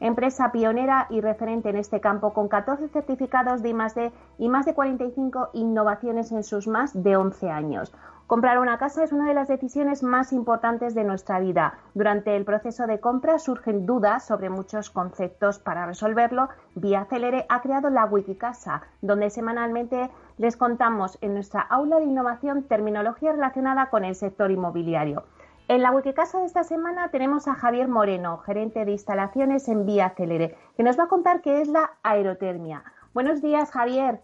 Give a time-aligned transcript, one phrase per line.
[0.00, 4.74] empresa pionera y referente en este campo con 14 certificados de I+D y más de
[4.74, 7.92] 45 innovaciones en sus más de 11 años.
[8.26, 11.74] Comprar una casa es una de las decisiones más importantes de nuestra vida.
[11.92, 15.58] Durante el proceso de compra surgen dudas sobre muchos conceptos.
[15.58, 21.98] Para resolverlo, Vía Celere ha creado la Wikicasa, donde semanalmente les contamos en nuestra aula
[21.98, 25.24] de innovación terminología relacionada con el sector inmobiliario.
[25.66, 30.10] En la Wikicasa de esta semana tenemos a Javier Moreno, gerente de instalaciones en Vía
[30.10, 32.84] Celere, que nos va a contar qué es la aerotermia.
[33.14, 34.20] Buenos días, Javier.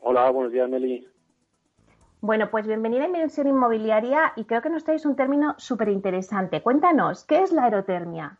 [0.00, 1.06] Hola, buenos días, Meli.
[2.22, 6.62] Bueno, pues bienvenida a Inversión Inmobiliaria y creo que nos traéis un término súper interesante.
[6.62, 8.38] Cuéntanos, ¿qué es la aerotermia?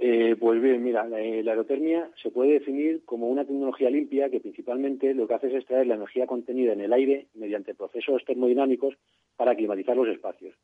[0.00, 4.38] Eh, pues bien, mira, la, la, aerotermia se puede definir como una tecnología limpia que
[4.38, 8.94] principalmente lo que hace es extraer la energía contenida en el aire mediante procesos termodinámicos
[9.36, 10.54] para climatizar los espacios.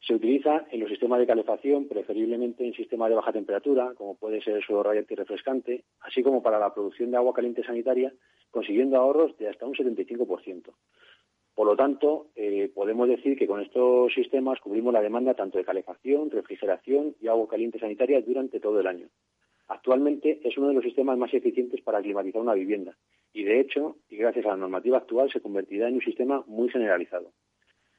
[0.00, 4.40] Se utiliza en los sistemas de calefacción, preferiblemente en sistemas de baja temperatura, como puede
[4.40, 8.12] ser el suelo radiante y refrescante, así como para la producción de agua caliente sanitaria,
[8.50, 10.72] consiguiendo ahorros de hasta un 75%.
[11.54, 15.64] Por lo tanto, eh, podemos decir que con estos sistemas cubrimos la demanda tanto de
[15.64, 19.08] calefacción, refrigeración y agua caliente sanitaria durante todo el año.
[19.68, 22.96] Actualmente es uno de los sistemas más eficientes para climatizar una vivienda
[23.32, 26.68] y, de hecho, y gracias a la normativa actual, se convertirá en un sistema muy
[26.70, 27.32] generalizado.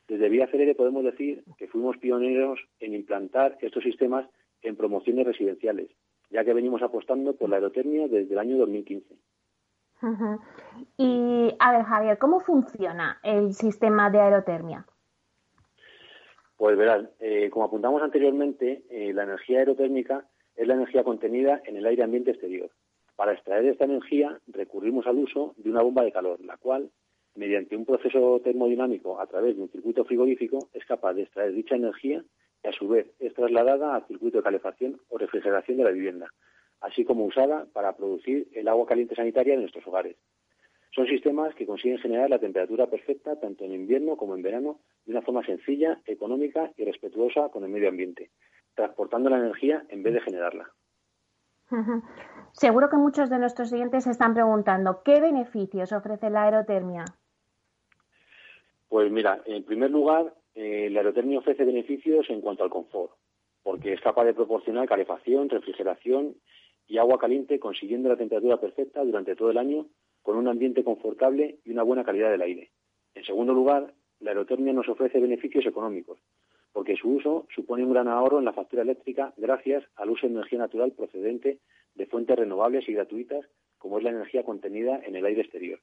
[0.08, 4.28] Desde Vía Celere podemos decir que fuimos pioneros en implantar estos sistemas
[4.62, 5.90] en promociones residenciales,
[6.30, 9.16] ya que venimos apostando por la aerotermia desde el año 2015.
[10.98, 14.86] Y, a ver, Javier, ¿cómo funciona el sistema de aerotermia?
[16.58, 21.78] Pues verán, eh, como apuntamos anteriormente, eh, la energía aerotérmica es la energía contenida en
[21.78, 22.70] el aire ambiente exterior.
[23.16, 26.92] Para extraer esta energía recurrimos al uso de una bomba de calor, la cual
[27.36, 31.76] mediante un proceso termodinámico a través de un circuito frigorífico, es capaz de extraer dicha
[31.76, 32.24] energía
[32.64, 36.28] y a su vez es trasladada al circuito de calefacción o refrigeración de la vivienda,
[36.82, 40.18] así como usada para producir el agua caliente sanitaria de nuestros hogares.
[40.94, 45.14] Son sistemas que consiguen generar la temperatura perfecta tanto en invierno como en verano de
[45.14, 48.32] una forma sencilla, económica y respetuosa con el medio ambiente,
[48.76, 50.70] transportando la energía en vez de generarla.
[52.52, 57.06] Seguro que muchos de nuestros siguientes se están preguntando qué beneficios ofrece la aerotermia.
[58.90, 63.14] Pues mira, en primer lugar, eh, la aerotermia ofrece beneficios en cuanto al confort,
[63.64, 66.36] porque es capaz de proporcionar calefacción, refrigeración
[66.92, 69.88] y agua caliente consiguiendo la temperatura perfecta durante todo el año
[70.22, 72.72] con un ambiente confortable y una buena calidad del aire.
[73.16, 76.20] En segundo lugar, la aerotermia nos ofrece beneficios económicos,
[76.74, 80.34] porque su uso supone un gran ahorro en la factura eléctrica gracias al uso de
[80.34, 81.60] energía natural procedente
[81.96, 83.46] de fuentes renovables y gratuitas,
[83.78, 85.80] como es la energía contenida en el aire exterior.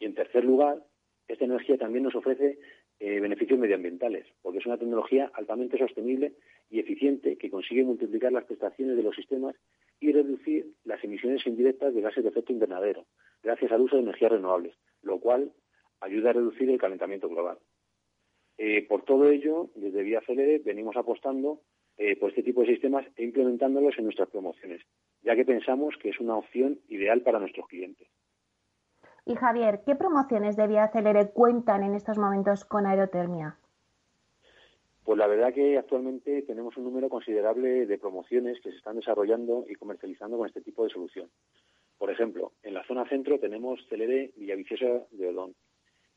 [0.00, 0.82] Y en tercer lugar,
[1.28, 2.58] esta energía también nos ofrece
[2.98, 6.32] eh, beneficios medioambientales, porque es una tecnología altamente sostenible
[6.68, 9.54] y eficiente que consigue multiplicar las prestaciones de los sistemas
[10.00, 13.06] y reducir las emisiones indirectas de gases de efecto invernadero,
[13.42, 15.52] gracias al uso de energías renovables, lo cual
[16.00, 17.58] ayuda a reducir el calentamiento global.
[18.56, 21.60] Eh, por todo ello, desde Vía Celere venimos apostando
[21.96, 24.82] eh, por este tipo de sistemas e implementándolos en nuestras promociones,
[25.22, 28.08] ya que pensamos que es una opción ideal para nuestros clientes.
[29.24, 33.58] Y Javier, ¿qué promociones de Vía Celere cuentan en estos momentos con aerotermia?
[35.08, 39.64] Pues la verdad que actualmente tenemos un número considerable de promociones que se están desarrollando
[39.66, 41.30] y comercializando con este tipo de solución.
[41.96, 45.54] Por ejemplo, en la zona centro tenemos Celere Villaviciosa de Odón.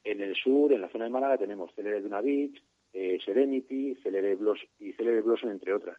[0.03, 4.37] En el sur, en la zona de Málaga, tenemos Celere Duna Beach, eh, Serenity, Celere
[4.79, 5.97] y Celere Blossom, entre otras.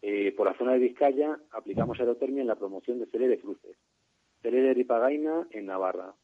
[0.00, 3.76] Eh, por la zona de Vizcaya aplicamos aerotermia en la promoción de Celere Cruces.
[4.40, 6.14] Celere Ripagaina en Navarra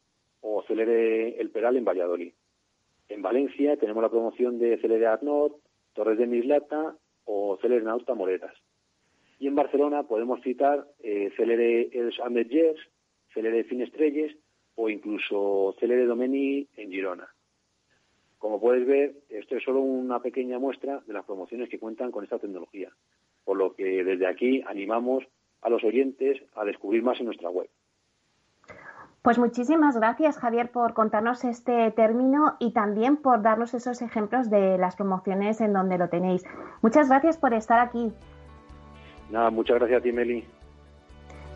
[0.41, 2.33] o Celere El Peral en Valladolid.
[3.07, 5.61] En Valencia tenemos la promoción de Celere Arnott,
[5.95, 8.53] Torres de Mislata o Celere Nauta Moreras.
[9.39, 12.79] Y en Barcelona podemos citar eh, Celere Els Ametllers,
[13.33, 14.35] Celere Finestrelles
[14.75, 17.27] o incluso Celere Domeni en Girona.
[18.37, 22.23] Como puedes ver, esto es solo una pequeña muestra de las promociones que cuentan con
[22.23, 22.91] esta tecnología,
[23.43, 25.23] por lo que desde aquí animamos
[25.61, 27.69] a los oyentes a descubrir más en nuestra web.
[29.25, 34.77] Pues muchísimas gracias, Javier, por contarnos este término y también por darnos esos ejemplos de
[34.77, 36.43] las promociones en donde lo tenéis.
[36.83, 38.13] Muchas gracias por estar aquí.
[39.31, 40.47] Nada, muchas gracias a ti, Meli.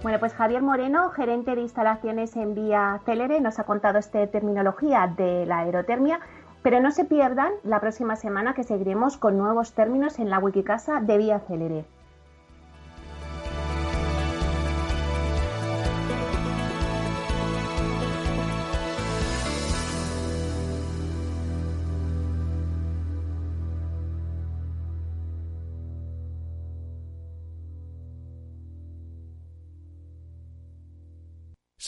[0.02, 5.14] Bueno, pues Javier Moreno, gerente de instalaciones en Vía Célere, nos ha contado esta terminología
[5.16, 6.22] de la aerotermia.
[6.64, 11.02] Pero no se pierdan la próxima semana que seguiremos con nuevos términos en la Wikicasa
[11.02, 11.86] de Vía Célere.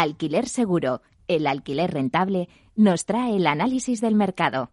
[0.00, 4.70] Alquiler Seguro, el alquiler rentable, nos trae el análisis del mercado.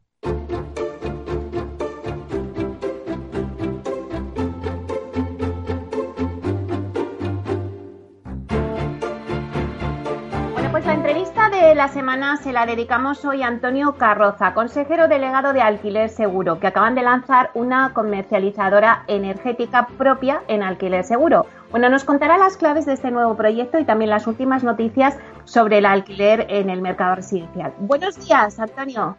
[11.77, 16.65] La semana se la dedicamos hoy a Antonio Carroza, consejero delegado de Alquiler Seguro, que
[16.65, 21.45] acaban de lanzar una comercializadora energética propia en Alquiler Seguro.
[21.69, 25.77] Bueno, nos contará las claves de este nuevo proyecto y también las últimas noticias sobre
[25.77, 27.71] el alquiler en el mercado residencial.
[27.77, 29.15] Buenos días, Antonio.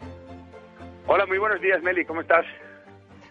[1.07, 2.45] Hola, muy buenos días, Meli, ¿cómo estás?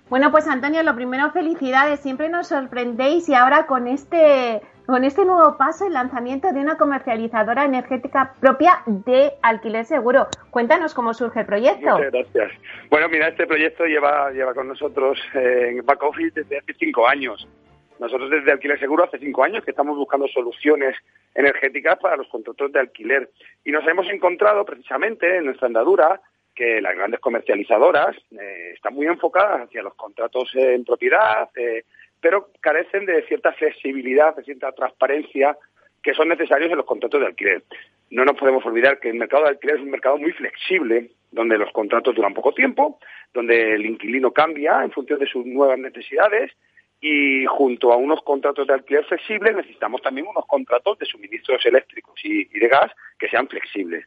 [0.08, 2.00] Bueno, pues Antonio, lo primero, felicidades.
[2.00, 6.78] Siempre nos sorprendéis y ahora con este, con este nuevo paso, el lanzamiento de una
[6.78, 10.28] comercializadora energética propia de alquiler seguro.
[10.50, 11.98] Cuéntanos cómo surge el proyecto.
[11.98, 12.52] Muchas gracias.
[12.88, 17.06] Bueno, mira, este proyecto lleva, lleva con nosotros eh, en Back Office desde hace cinco
[17.06, 17.46] años.
[18.00, 20.96] Nosotros desde Alquiler Seguro hace cinco años que estamos buscando soluciones
[21.34, 23.28] energéticas para los contratos de alquiler
[23.66, 26.18] y nos hemos encontrado precisamente en nuestra andadura
[26.54, 31.84] que las grandes comercializadoras eh, están muy enfocadas hacia los contratos en propiedad, eh,
[32.20, 35.56] pero carecen de cierta flexibilidad, de cierta transparencia
[36.02, 37.62] que son necesarios en los contratos de alquiler.
[38.10, 41.58] No nos podemos olvidar que el mercado de alquiler es un mercado muy flexible, donde
[41.58, 42.98] los contratos duran poco tiempo,
[43.34, 46.52] donde el inquilino cambia en función de sus nuevas necesidades
[47.00, 52.14] y junto a unos contratos de alquiler flexibles necesitamos también unos contratos de suministros eléctricos
[52.24, 54.06] y, de gas que sean flexibles.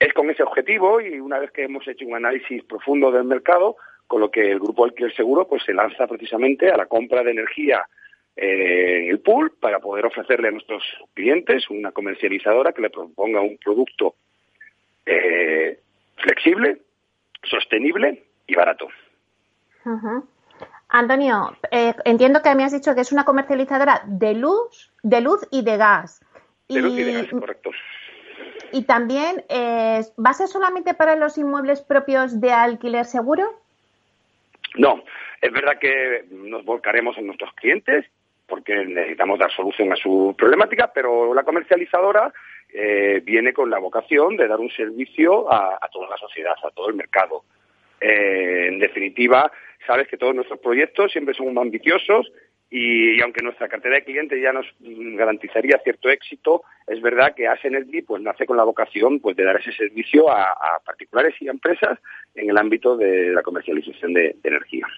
[0.00, 3.76] Es con ese objetivo y una vez que hemos hecho un análisis profundo del mercado,
[4.06, 7.30] con lo que el grupo Alquiler Seguro pues se lanza precisamente a la compra de
[7.30, 7.86] energía
[8.36, 10.82] eh, en el pool para poder ofrecerle a nuestros
[11.14, 14.16] clientes una comercializadora que le proponga un producto
[15.06, 15.78] eh,
[16.16, 16.78] flexible,
[17.42, 18.88] sostenible y barato.
[20.88, 25.46] Antonio, eh, entiendo que me has dicho que es una comercializadora de luz, de luz
[25.50, 26.24] y de gas.
[26.68, 27.70] De luz y de gas, correcto.
[28.72, 33.60] Y también, eh, ¿va a ser solamente para los inmuebles propios de alquiler seguro?
[34.74, 35.04] No,
[35.40, 38.04] es verdad que nos volcaremos en nuestros clientes
[38.46, 42.32] porque necesitamos dar solución a su problemática, pero la comercializadora
[42.72, 46.88] eh, viene con la vocación de dar un servicio a, toda la sociedad, a todo
[46.88, 47.44] el mercado.
[48.00, 49.50] en definitiva,
[49.86, 52.32] Sabes que todos nuestros proyectos siempre son ambiciosos
[52.76, 57.64] y, aunque nuestra cartera de clientes ya nos garantizaría cierto éxito, es verdad que As
[57.64, 61.52] Energy pues nace con la vocación pues de dar ese servicio a, particulares y a
[61.52, 62.00] empresas
[62.34, 64.88] en el ámbito de la comercialización de, energía.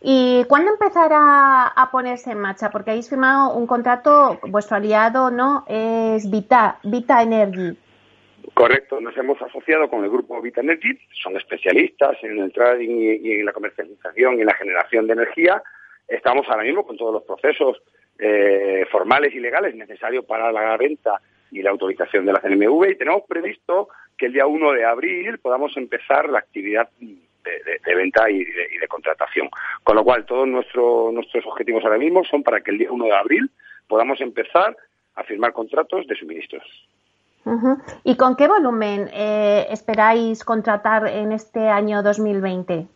[0.00, 2.70] ¿Y cuándo empezará a ponerse en marcha?
[2.70, 7.76] Porque habéis firmado un contrato, vuestro aliado no es Vita, Vita Energy.
[8.54, 13.40] Correcto, nos hemos asociado con el grupo Vita Energy, son especialistas en el trading y,
[13.40, 15.60] en la comercialización y en la generación de energía.
[16.10, 17.80] Estamos ahora mismo con todos los procesos
[18.18, 21.20] eh, formales y legales necesarios para la venta
[21.52, 25.38] y la autorización de la CNMV y tenemos previsto que el día 1 de abril
[25.38, 29.48] podamos empezar la actividad de, venta y de, contratación.
[29.82, 33.16] Con lo cual, todos nuestros objetivos ahora mismo son para que el día 1 de
[33.16, 33.50] abril
[33.88, 34.76] podamos empezar
[35.14, 36.62] a firmar contratos de suministros.
[38.04, 42.86] ¿Y con qué volumen eh, esperáis contratar en este año 2020?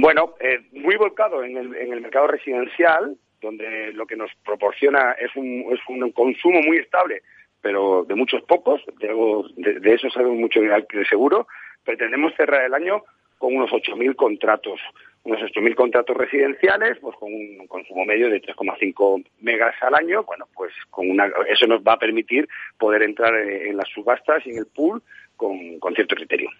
[0.00, 5.12] Bueno, eh, muy volcado en el, en el mercado residencial, donde lo que nos proporciona
[5.12, 7.22] es un, es un consumo muy estable,
[7.60, 11.46] pero de muchos pocos, de, de, eso sabemos mucho de seguro,
[11.84, 13.02] pretendemos cerrar el año
[13.38, 14.80] con unos 8.000 contratos
[15.22, 20.46] unos 8.000 contratos residenciales, pues con un consumo medio de 3,5 megas al año, bueno,
[20.54, 24.58] pues con una, eso nos va a permitir poder entrar en las subastas y en
[24.58, 25.02] el pool
[25.36, 26.50] con, cierto criterio.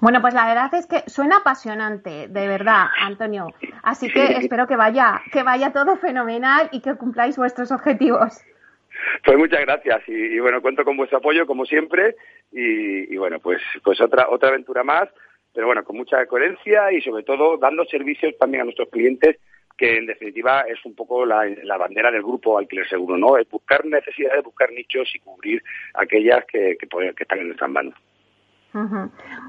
[0.00, 3.48] Bueno, pues la verdad es que suena apasionante, de verdad, Antonio.
[3.82, 8.42] Así que espero que vaya, que vaya todo fenomenal y que cumpláis vuestros objetivos.
[9.24, 12.16] Pues muchas gracias y, bueno, cuento con vuestro apoyo como siempre
[12.52, 15.08] y, bueno, pues pues otra otra aventura más,
[15.54, 19.38] pero bueno, con mucha coherencia y sobre todo dando servicios también a nuestros clientes
[19.76, 21.46] que en definitiva es un poco la,
[21.78, 23.38] bandera del grupo Alquiler Seguro, ¿no?
[23.38, 25.62] Es buscar necesidades, buscar nichos y cubrir
[25.94, 27.94] aquellas que, que, que están en nuestras manos.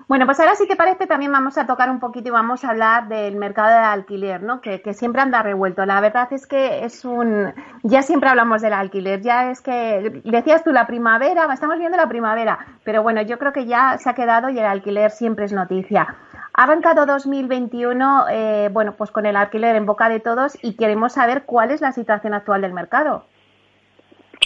[0.07, 2.69] Bueno, pues ahora si te parece también vamos a tocar un poquito y vamos a
[2.69, 4.61] hablar del mercado de alquiler, ¿no?
[4.61, 5.85] Que, siempre anda revuelto.
[5.85, 7.53] La verdad es que es un...
[7.83, 12.09] Ya siempre hablamos del alquiler, ya es que decías tú la primavera, estamos viendo la
[12.09, 15.53] primavera, pero bueno, yo creo que ya se ha quedado y el alquiler siempre es
[15.53, 16.15] noticia.
[16.53, 21.13] Ha arrancado 2021, eh, bueno, pues con el alquiler en boca de todos y queremos
[21.13, 23.25] saber cuál es la situación actual del mercado.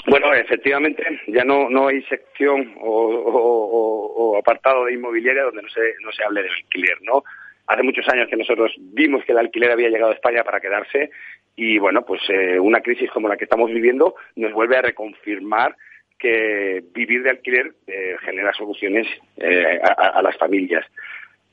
[0.08, 6.12] Bueno, efectivamente, ya no, no hay sección o, apartado de inmobiliaria donde no se, no
[6.12, 7.24] se hable del alquiler, ¿no?
[7.68, 11.10] Hace muchos años que nosotros vimos que el alquiler había llegado a España para quedarse
[11.56, 15.76] y, bueno, pues eh, una crisis como la que estamos viviendo nos vuelve a reconfirmar
[16.20, 19.08] que vivir de alquiler eh, genera soluciones
[19.38, 20.86] eh, a, las familias.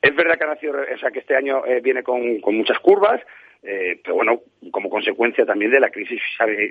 [0.01, 3.21] Es verdad que ha nacido, o sea, que este año viene con, con muchas curvas,
[3.63, 4.41] eh, pero bueno,
[4.71, 6.21] como consecuencia también de la crisis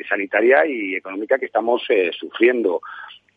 [0.08, 2.82] sanitaria y económica que estamos eh, sufriendo.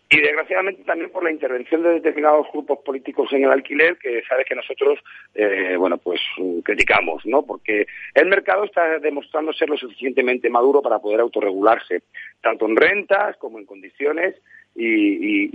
[0.07, 4.45] Y desgraciadamente también por la intervención de determinados grupos políticos en el alquiler que sabes
[4.45, 5.00] que nosotros,
[5.33, 6.21] eh, bueno, pues
[6.63, 7.43] criticamos, ¿no?
[7.43, 12.03] Porque el mercado está demostrando ser lo suficientemente maduro para poder autorregularse,
[12.41, 14.35] tanto en rentas como en condiciones
[14.75, 15.50] y,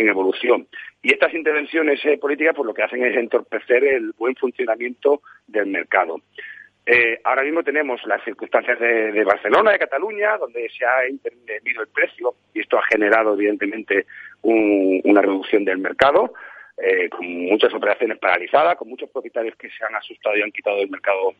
[0.00, 0.68] en evolución.
[1.02, 6.20] Y estas intervenciones políticas, pues lo que hacen es entorpecer el buen funcionamiento del mercado.
[6.84, 11.88] Eh, ahora mismo tenemos las circunstancias de, Barcelona, de Cataluña, donde se ha intervenido el
[11.88, 14.06] precio y esto ha generado, evidentemente,
[14.42, 16.34] una reducción del mercado,
[16.76, 20.78] eh, con muchas operaciones paralizadas, con muchos propietarios que se han asustado y han quitado
[20.78, 21.34] del mercado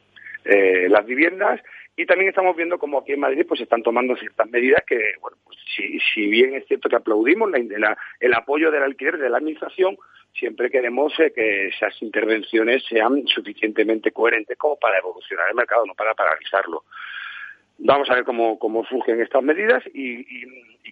[0.45, 1.61] eh, las viviendas.
[1.97, 5.37] Y también estamos viendo como aquí en Madrid pues están tomando ciertas medidas que, bueno,
[5.45, 9.39] pues si, si bien es cierto que aplaudimos la, el apoyo del alquiler de la
[9.39, 9.97] Administración,
[10.35, 15.95] siempre queremos eh, que esas intervenciones sean suficientemente coherentes como para evolucionar el mercado, no
[15.95, 16.85] para paralizarlo.
[17.79, 20.25] Vamos a ver cómo, cómo surgen estas medidas y,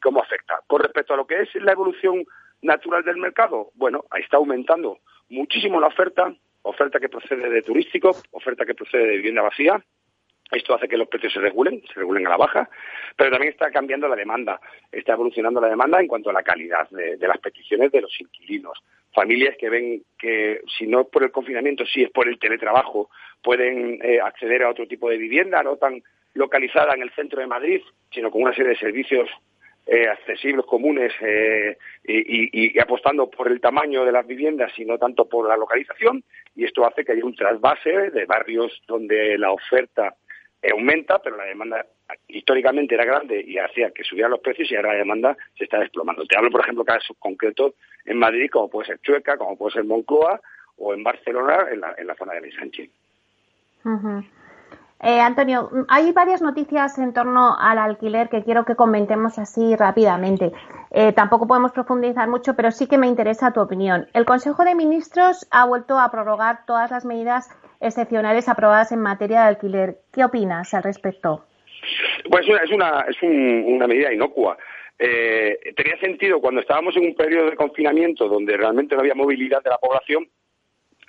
[0.01, 0.61] cómo afecta.
[0.67, 2.25] Con respecto a lo que es la evolución
[2.63, 8.17] natural del mercado, bueno, ahí está aumentando muchísimo la oferta, oferta que procede de turístico,
[8.31, 9.85] oferta que procede de vivienda vacía,
[10.51, 12.69] esto hace que los precios se regulen, se regulen a la baja,
[13.17, 16.89] pero también está cambiando la demanda, está evolucionando la demanda en cuanto a la calidad
[16.91, 18.79] de, las peticiones de los inquilinos.
[19.13, 23.11] Familias que ven que, si no es por el confinamiento, si es por el teletrabajo,
[23.43, 26.03] pueden eh, acceder a otro tipo de vivienda, no tan
[26.35, 29.29] localizada en el centro de Madrid, sino con una serie de servicios
[29.87, 35.29] eh, accesibles, comunes eh, y, apostando por el tamaño de las viviendas y no tanto
[35.29, 36.23] por la localización.
[36.55, 40.15] Y esto hace que haya un trasvase de barrios donde la oferta
[40.69, 41.87] aumenta, pero la demanda
[42.29, 45.79] históricamente era grande y hacía que subieran los precios y ahora la demanda se está
[45.79, 46.25] desplomando.
[46.27, 47.75] Te hablo, por ejemplo, casos concretos
[48.05, 50.41] en Madrid, como puede ser Chueca, como puede ser Moncloa
[50.79, 52.91] o en Barcelona, en la, en la zona de Ensanche.
[55.03, 60.53] Eh, Antonio, hay varias noticias en torno al alquiler que quiero que comentemos así rápidamente.
[60.91, 64.09] Eh, tampoco podemos profundizar mucho, pero sí que me interesa tu opinión.
[64.13, 67.49] El Consejo de Ministros ha vuelto a prorrogar todas las medidas
[67.81, 69.97] excepcionales aprobadas en materia de alquiler.
[70.13, 71.47] ¿Qué opinas al respecto?
[72.31, 74.57] Pues es una, es una medida inocua.
[74.99, 79.63] Eh, tenía sentido cuando estábamos en un periodo de confinamiento donde realmente no había movilidad
[79.63, 80.29] de la población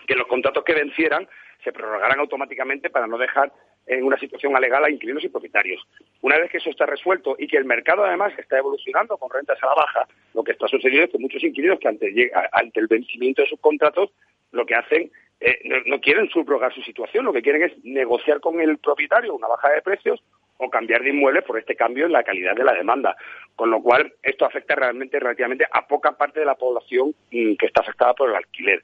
[0.07, 1.27] que los contratos que vencieran
[1.61, 3.51] se prorrogaran automáticamente para no dejar
[3.85, 5.85] en una situación alegal a inquilinos y propietarios.
[6.21, 9.61] Una vez que eso está resuelto y que el mercado además está evolucionando con rentas
[9.61, 12.87] a la baja, lo que está sucediendo es que muchos inquilinos que ante, ante el
[12.87, 14.11] vencimiento de sus contratos
[14.51, 15.11] lo que hacen
[15.43, 19.47] eh, no, quieren subrogar su situación, lo que quieren es negociar con el propietario una
[19.47, 20.21] baja de precios
[20.57, 23.15] o cambiar de inmueble por este cambio en la calidad de la demanda.
[23.55, 27.65] Con lo cual, esto afecta realmente, relativamente, a poca parte de la población mm, que
[27.65, 28.83] está afectada por el alquiler.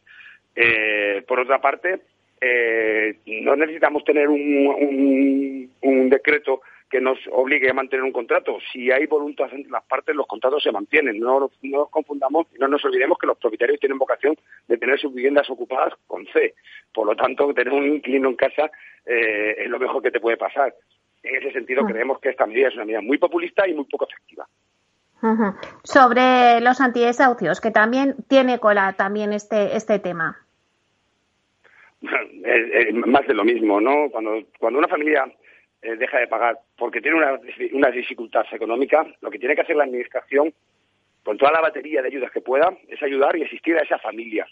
[0.56, 2.00] Eh, por otra parte,
[2.42, 8.58] eh, no necesitamos tener un, un decreto que nos obligue a mantener un contrato.
[8.72, 11.20] Si hay voluntad entre las partes, los contratos se mantienen.
[11.20, 15.14] No, nos confundamos y no nos olvidemos que los propietarios tienen vocación de tener sus
[15.14, 16.56] viviendas ocupadas con C.
[16.94, 18.72] Por lo tanto, tener un inquilino en casa
[19.06, 20.74] eh, es lo mejor que te puede pasar.
[21.24, 21.88] En ese sentido, mm.
[21.88, 24.48] creemos que esta medida es una medida muy populista y muy poco efectiva.
[25.84, 30.38] Sobre los antidesahucios, que también tiene cola también este, este tema.
[33.08, 34.10] más de lo mismo, ¿no?
[34.12, 35.26] Cuando, cuando una familia
[35.82, 37.40] eh, deja de pagar porque tiene una,
[37.74, 40.54] una dificultad económica, lo que tiene que hacer la Administración,
[41.24, 44.48] con toda la batería de ayudas que pueda, es ayudar y asistir a esa familia.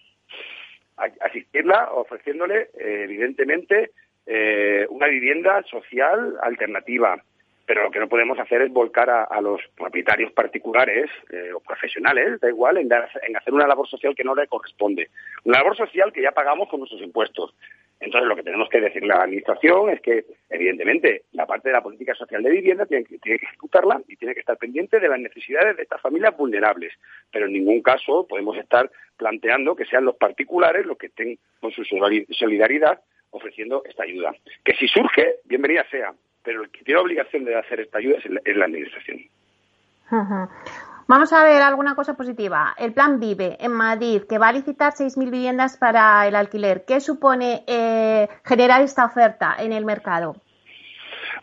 [0.97, 3.91] asistirla ofreciéndole, eh, evidentemente,
[4.25, 7.21] eh, una vivienda social alternativa.
[7.65, 12.39] Pero lo que no podemos hacer es volcar a, los propietarios particulares eh, o profesionales,
[12.39, 15.09] da igual, en, en hacer una labor social que no le corresponde.
[15.43, 17.55] Una labor social que ya pagamos con nuestros impuestos.
[17.99, 21.81] Entonces, lo que tenemos que decir la Administración es que, evidentemente, la parte de la
[21.81, 25.07] política social de vivienda tiene que, tiene que ejecutarla y tiene que estar pendiente de
[25.07, 26.93] las necesidades de estas familias vulnerables.
[27.31, 31.71] Pero en ningún caso podemos estar planteando que sean los particulares los que estén con
[31.71, 34.35] su solidaridad ofreciendo esta ayuda.
[34.63, 36.13] Que si surge, bienvenida sea,
[36.45, 39.19] pero el que tiene obligación de hacer esta ayuda es la, Administración.
[41.07, 42.73] Vamos a ver alguna cosa positiva.
[42.77, 46.83] El plan Vive en Madrid, que va a licitar 6.000 viviendas para el alquiler.
[46.87, 50.35] ¿Qué supone eh, generar esta oferta en el mercado?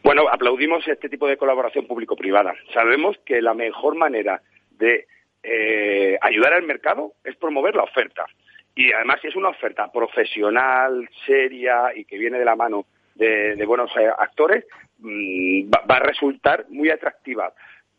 [0.02, 2.54] Bueno, aplaudimos este tipo de colaboración público-privada.
[2.72, 5.06] Sabemos que la mejor manera de
[5.42, 8.26] eh, ayudar al mercado es promover la oferta.
[8.74, 13.64] Y además, si es una oferta profesional, seria y que viene de la mano de,
[13.66, 14.64] buenos eh, actores,
[15.02, 17.52] va, a resultar muy atractiva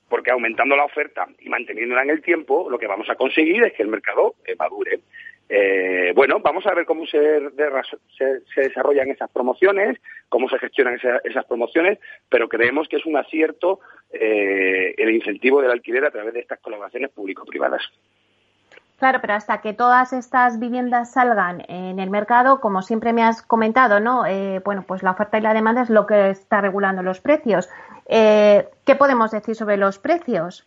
[0.10, 3.74] porque aumentando la oferta y manteniéndola en el tiempo, lo que vamos a conseguir es
[3.74, 5.00] que el mercado eh, madure.
[5.50, 7.18] Eh, bueno, vamos a ver cómo se,
[8.56, 13.80] desarrollan esas promociones, cómo se gestionan esas promociones, pero creemos que es un acierto
[14.12, 17.82] eh, el incentivo del alquiler a través de estas colaboraciones público-privadas.
[19.04, 23.42] Claro, pero hasta que todas estas viviendas salgan en el mercado, como siempre me has
[23.42, 24.24] comentado, ¿no?
[24.64, 27.70] bueno, pues la oferta y la demanda es lo que está regulando los precios.
[28.08, 30.66] Eh, ¿Qué podemos decir sobre los precios?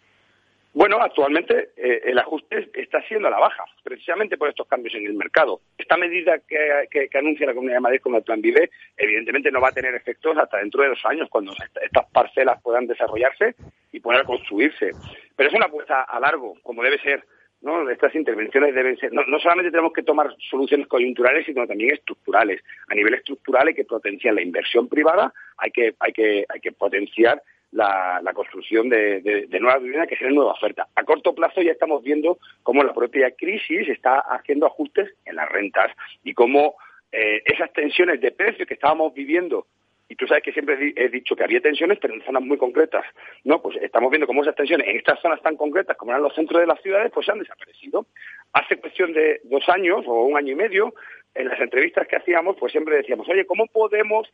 [0.75, 5.07] Bueno, actualmente eh, el ajuste está siendo a la baja, precisamente por estos cambios en
[5.07, 5.63] el mercado.
[5.79, 9.71] Esta medida que, anuncia la Comunidad de Madrid como el Plan Vive, evidentemente no va
[9.71, 13.55] a tener efectos hasta dentro de dos años, cuando estas parcelas puedan desarrollarse
[13.93, 14.91] y puedan construirse.
[15.35, 17.25] Pero es una apuesta a largo, como debe ser.
[17.61, 17.89] ¿No?
[17.91, 22.63] Estas intervenciones deben ser, no, no, solamente tenemos que tomar soluciones coyunturales, sino también estructurales.
[22.89, 26.73] A nivel estructural hay que potenciar la inversión privada, hay que, hay que, hay que
[26.73, 30.87] potenciar la, construcción de, de, nuevas viviendas que sean nueva oferta.
[30.95, 35.49] A corto plazo ya estamos viendo cómo la propia crisis está haciendo ajustes en las
[35.49, 35.91] rentas
[36.25, 36.77] y cómo
[37.13, 39.67] eh, esas tensiones de precios que estábamos viviendo
[40.09, 43.05] y tú sabes que siempre he dicho que había tensiones, pero en zonas muy concretas.
[43.45, 46.35] No, pues estamos viendo cómo esas tensiones en estas zonas tan concretas como eran los
[46.35, 48.07] centros de las ciudades, pues han desaparecido.
[48.53, 50.95] Hace cuestión de dos años o un año y medio,
[51.37, 54.27] en las entrevistas que hacíamos, pues siempre decíamos, oye, ¿cómo podemos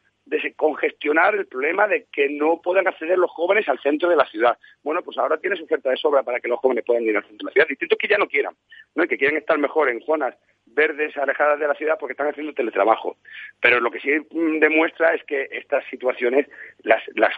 [0.56, 4.56] congestionar el problema de que no puedan acceder los jóvenes al centro de la ciudad?
[4.84, 7.38] Bueno, pues ahora tienes oferta de sobra para que los jóvenes puedan ir al centro
[7.38, 7.66] de la ciudad.
[7.68, 8.54] Distinto que ya no quieran,
[8.94, 9.06] ¿no?
[9.06, 13.16] que quieren estar mejor en zonas verdes alejadas de la ciudad porque están haciendo teletrabajo.
[13.60, 16.46] Pero lo que sí demuestra es que estas situaciones
[16.82, 17.34] las, las,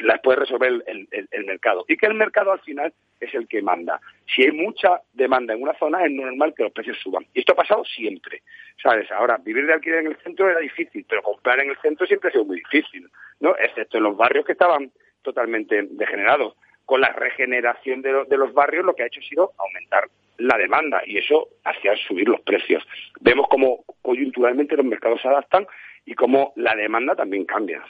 [0.00, 4.00] las, puede resolver el, mercado y que el mercado al final es el que manda.
[4.34, 7.26] Si hay mucha demanda en una zona es normal que los precios suban.
[7.34, 8.42] Y esto ha pasado siempre.
[8.82, 9.10] ¿Sabes?
[9.10, 12.28] Ahora, vivir de alquiler en el centro era difícil, pero comprar en el centro siempre
[12.28, 13.08] ha sido muy difícil,
[13.40, 13.54] ¿no?
[13.58, 14.90] Excepto en los barrios que estaban
[15.22, 16.54] totalmente degenerados.
[16.86, 20.08] Con la regeneración de, de los barrios lo que ha hecho ha sido aumentar
[20.40, 22.86] la demanda y eso hacía subir los precios.
[23.20, 25.66] Vemos cómo coyunturalmente los mercados se adaptan
[26.04, 27.82] y cómo la demanda también cambia.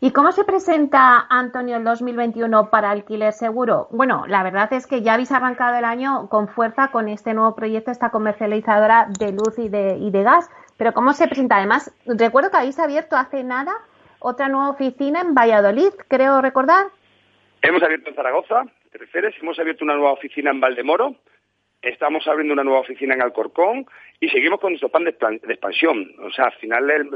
[0.00, 3.88] ¿Y cómo se presenta, Antonio, el 2021 para alquiler seguro?
[3.90, 7.54] Bueno, la verdad es que ya habéis arrancado el año con fuerza con este nuevo
[7.54, 10.50] proyecto, esta comercializadora de luz y de, y de gas.
[10.76, 11.56] Pero ¿cómo se presenta?
[11.56, 13.72] Además, recuerdo que habéis abierto hace nada
[14.18, 16.86] otra nueva oficina en Valladolid, creo recordar.
[17.62, 18.64] Hemos abierto en Zaragoza,
[18.98, 21.16] refieres, hemos abierto una nueva oficina en Valdemoro,
[21.82, 23.86] estamos abriendo una nueva oficina en Alcorcón
[24.20, 26.14] y seguimos con nuestro plan de, expansión.
[26.20, 27.08] O sea, al final el,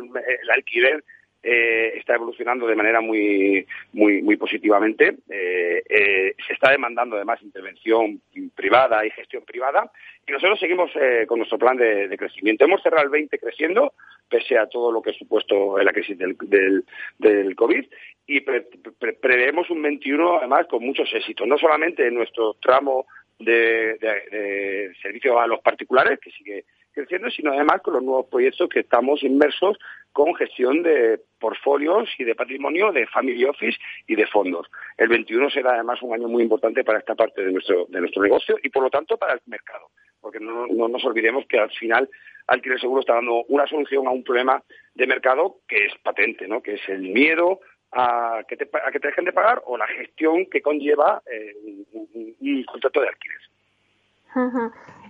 [0.50, 1.04] alquiler
[1.42, 5.16] eh, está evolucionando de manera muy muy muy positivamente.
[5.28, 8.20] Eh, eh, se está demandando además intervención
[8.54, 9.90] privada y gestión privada
[10.26, 10.90] y nosotros seguimos
[11.26, 12.64] con nuestro plan de, crecimiento.
[12.64, 13.94] Hemos cerrado el 20 creciendo
[14.28, 16.84] pese a todo lo que ha supuesto la crisis del, del,
[17.18, 17.84] del COVID
[18.26, 23.06] y preveemos un 21 además con muchos éxitos, no solamente en nuestro tramo
[23.40, 28.68] de, de, servicio a los particulares, que sigue creciendo, sino además con los nuevos proyectos
[28.68, 29.78] que estamos inmersos
[30.12, 34.66] con gestión de portfolios y de patrimonio de family office y de fondos.
[34.96, 38.22] El 21 será además un año muy importante para esta parte de nuestro, de nuestro
[38.22, 41.70] negocio y por lo tanto para el mercado, porque no, no nos olvidemos que al
[41.70, 42.08] final
[42.48, 44.62] Alquiler Seguro está dando una solución a un problema
[44.94, 46.60] de mercado que es patente, ¿no?
[46.60, 47.60] que es el miedo
[47.92, 51.54] a que te, a que te dejen de pagar o la gestión que conlleva eh,
[51.92, 53.40] un, contrato de alquiler.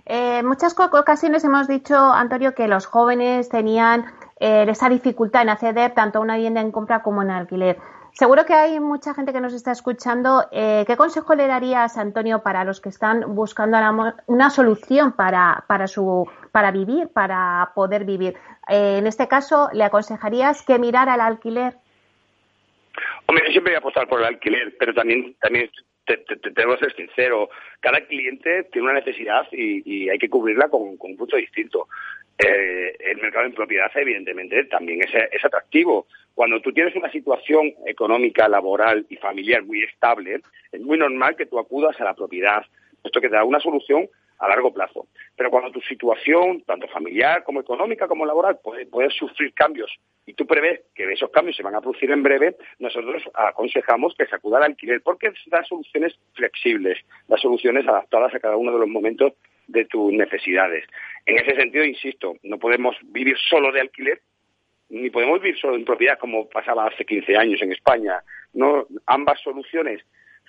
[0.05, 4.05] En eh, muchas ocasiones hemos dicho, Antonio, que los jóvenes tenían
[4.39, 7.77] eh, esa dificultad en acceder tanto a una vivienda en compra como en alquiler.
[8.13, 10.45] Seguro que hay mucha gente que nos está escuchando.
[10.51, 13.77] Eh, ¿Qué consejo le darías, Antonio, para los que están buscando
[14.27, 18.35] una solución para, para, su, para vivir, para poder vivir?
[18.67, 21.77] Eh, en este caso, ¿le aconsejarías que mirar al alquiler?
[23.27, 25.69] Hombre, yo siempre voy a apostar por el alquiler, pero también, también
[26.05, 27.49] te, tengo que ser sincero.
[27.79, 31.87] Cada cliente tiene una necesidad y, hay que cubrirla con, con un punto distinto.
[32.37, 36.07] Eh, el mercado en propiedad, evidentemente, también es, es, atractivo.
[36.33, 41.45] Cuando tú tienes una situación económica, laboral y familiar muy estable, es muy normal que
[41.45, 42.65] tú acudas a la propiedad,
[43.01, 44.07] puesto que te da una solución
[44.41, 45.07] a largo plazo.
[45.37, 49.91] Pero cuando tu situación, tanto familiar como económica como laboral, puede, sufrir cambios
[50.25, 54.25] y tú prevés que esos cambios se van a producir en breve, nosotros aconsejamos que
[54.25, 58.79] se acuda al alquiler porque da soluciones flexibles, da soluciones adaptadas a cada uno de
[58.79, 59.33] los momentos
[59.67, 60.85] de tus necesidades.
[61.25, 64.21] En ese sentido, insisto, no podemos vivir solo de alquiler,
[64.89, 68.21] ni podemos vivir solo en propiedad como pasaba hace 15 años en España.
[68.53, 70.01] No, ambas soluciones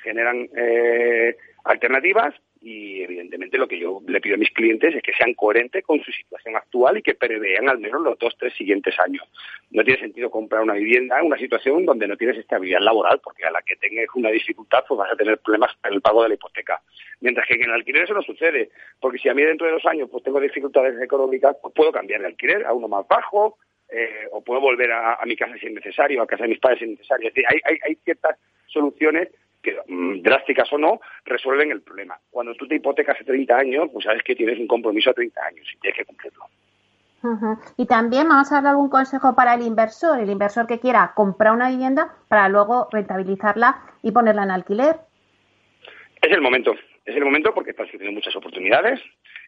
[0.02, 5.12] generan eh, alternativas y evidentemente lo que yo le pido a mis clientes es que
[5.14, 8.94] sean coherentes con su situación actual y que prevean al menos los dos, tres siguientes
[9.01, 9.29] años.
[9.70, 13.44] No tiene sentido comprar una vivienda en una situación donde no tienes estabilidad laboral, porque
[13.44, 16.29] a la que tengas una dificultad pues vas a tener problemas en el pago de
[16.29, 16.81] la hipoteca.
[17.20, 18.70] Mientras que en el alquiler eso no sucede,
[19.01, 22.20] porque si a mí dentro de dos años pues tengo dificultades económicas, pues puedo cambiar
[22.20, 25.72] de alquiler a uno más bajo, eh, o puedo volver a, mi casa si es
[25.72, 27.31] necesario, a casa de mis padres si es necesario.
[27.48, 29.29] Hay, hay, hay ciertas soluciones
[29.62, 32.18] que mm, drásticas o no, resuelven el problema.
[32.31, 35.40] Cuando tú te hipotecas hace 30 años, pues sabes que tienes un compromiso a 30
[35.44, 36.46] años y tienes que cumplirlo.
[37.77, 41.53] Y también vamos a dar algún consejo para el inversor, el inversor que quiera comprar
[41.53, 44.96] una vivienda para luego rentabilizarla y ponerla en alquiler.
[46.20, 49.01] Es el momento, es el momento porque están surgiendo muchas oportunidades.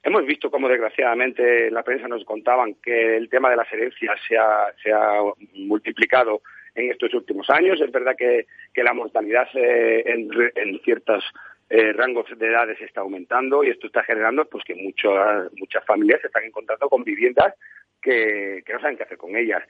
[0.05, 4.37] Hemos visto cómo desgraciadamente la prensa nos contaban que el tema de las herencias se
[4.83, 5.21] se ha
[5.55, 6.43] multiplicado
[6.75, 7.81] en estos últimos años.
[7.81, 8.47] Es verdad que,
[8.83, 11.25] la mortalidad eh, en, ciertos
[11.71, 16.21] eh, rangos de edades está aumentando y esto está generando pues que muchas muchas familias
[16.21, 17.55] se están encontrando con viviendas
[18.03, 19.63] que, no saben qué hacer con ellas.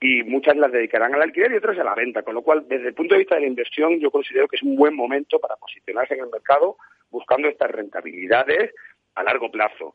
[0.00, 2.22] Y muchas las dedicarán al alquiler y otras a la venta.
[2.22, 4.62] Con lo cual, desde el punto de vista de la inversión, yo considero que es
[4.62, 6.76] un buen momento para posicionarse en el mercado
[7.10, 8.74] buscando estas rentabilidades
[9.14, 9.94] a largo plazo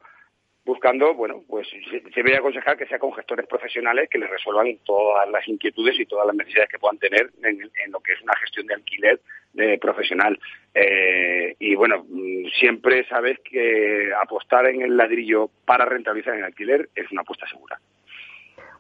[0.68, 5.28] buscando, bueno, pues se a aconsejar que sea con gestores profesionales que les resuelvan todas
[5.30, 8.68] las inquietudes y todas las necesidades que puedan tener en, lo que es una gestión
[8.68, 9.22] de alquiler
[9.54, 10.38] de profesional.
[10.76, 16.90] Eh, y bueno, mm, siempre sabes que apostar en el ladrillo para rentabilizar en alquiler
[16.94, 17.80] es una apuesta segura.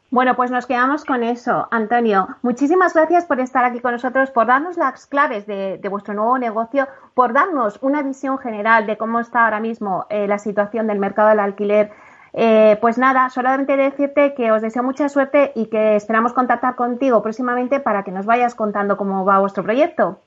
[0.09, 1.67] Bueno, pues nos quedamos con eso.
[1.69, 6.37] Antonio, muchísimas gracias por estar aquí con nosotros, por darnos las claves de, vuestro nuevo
[6.37, 10.99] negocio, por darnos una visión general de cómo está ahora mismo eh, la situación del
[10.99, 11.91] mercado del alquiler.
[12.33, 17.21] Eh, pues nada, solamente decirte que os deseo mucha suerte y que esperamos contactar contigo
[17.21, 20.21] próximamente para que nos vayas contando cómo va vuestro proyecto.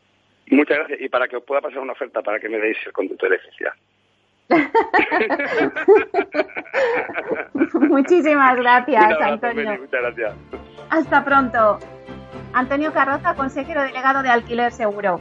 [0.51, 2.93] Muchas gracias y para que os pueda pasar una oferta para que me deis el
[2.93, 3.73] conducto de electricidad.
[7.75, 9.79] Muchísimas gracias, Antonio.
[9.81, 10.33] muchas gracias.
[10.91, 11.79] Hasta pronto.
[12.53, 15.21] Antonio Carroza, consejero delegado de Alquiler Seguro.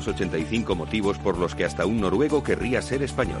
[0.00, 3.40] 1785 motivos por los que hasta un noruego querría ser español.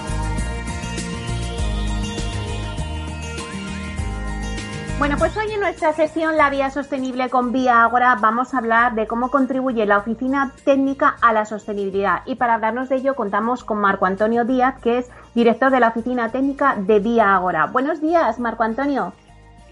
[5.01, 8.93] Bueno, pues hoy en nuestra sesión La Vía Sostenible con Vía Ágora vamos a hablar
[8.93, 12.21] de cómo contribuye la oficina técnica a la sostenibilidad.
[12.27, 15.87] Y para hablarnos de ello contamos con Marco Antonio Díaz, que es director de la
[15.87, 17.65] oficina técnica de Vía Ágora.
[17.65, 19.11] Buenos días, Marco Antonio.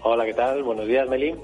[0.02, 0.64] Hola, ¿qué tal?
[0.64, 1.38] Buenos días, Meli.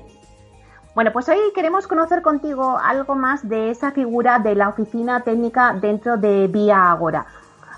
[0.97, 5.79] Bueno, pues hoy queremos conocer contigo algo más de esa figura de la oficina técnica
[5.81, 7.25] dentro de Vía Ágora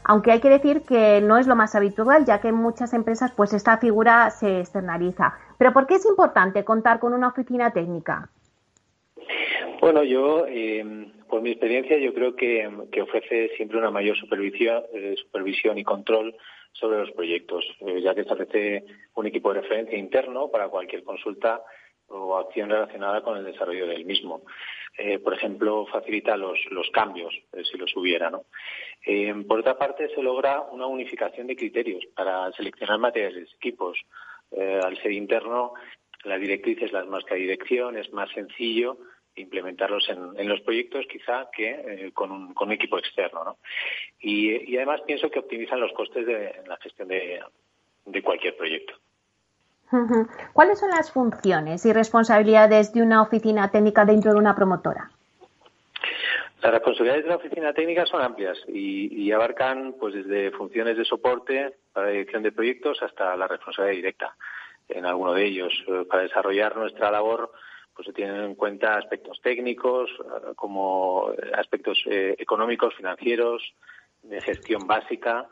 [0.08, 3.30] aunque hay que decir que no es lo más habitual, ya que en muchas empresas
[3.36, 5.38] pues esta figura se externaliza.
[5.58, 8.30] Pero ¿por qué es importante contar con una oficina técnica?
[9.82, 12.66] Bueno, yo, eh, por mi experiencia, yo creo que,
[13.02, 16.34] ofrece siempre una mayor supervisión, eh, supervisión y control
[16.72, 21.62] sobre los proyectos, eh, ya que establece un equipo de referencia interno para cualquier consulta
[22.08, 24.40] o acción relacionada con el desarrollo del mismo.
[25.00, 28.30] Eh, por ejemplo, facilita los, los cambios, eh, si los hubiera.
[28.30, 28.46] ¿no?
[29.06, 33.96] Eh, por otra parte, se logra una unificación de criterios para seleccionar materiales, equipos.
[34.82, 35.74] al ser interno,
[36.24, 38.96] las directrices las marca dirección, es más sencillo
[39.36, 43.44] implementarlos en, los proyectos quizá que con, un, con, un, equipo externo.
[43.44, 43.58] ¿no?
[44.18, 48.94] Y, además pienso que optimizan los costes de la gestión de cualquier proyecto.
[50.52, 55.10] ¿Cuáles son las funciones y responsabilidades de una oficina técnica dentro de una promotora?
[56.62, 61.74] Las responsabilidades de la oficina técnica son amplias y, abarcan pues desde funciones de soporte
[61.92, 64.36] para la dirección de proyectos hasta la responsabilidad directa
[64.88, 65.72] en alguno de ellos.
[65.86, 67.52] Eh, para desarrollar nuestra labor
[67.94, 73.62] pues se tienen en cuenta aspectos técnicos eh, como aspectos eh, económicos, financieros,
[74.22, 75.46] de gestión básica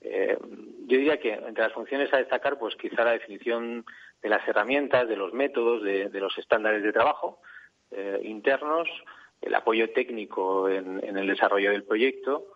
[0.00, 3.84] eh, yo diría que entre las funciones a destacar, pues quizá la definición
[4.22, 7.40] de las herramientas, de los métodos, de, los estándares de trabajo
[7.90, 8.88] eh, internos,
[9.40, 12.52] el apoyo técnico en, el desarrollo del proyecto,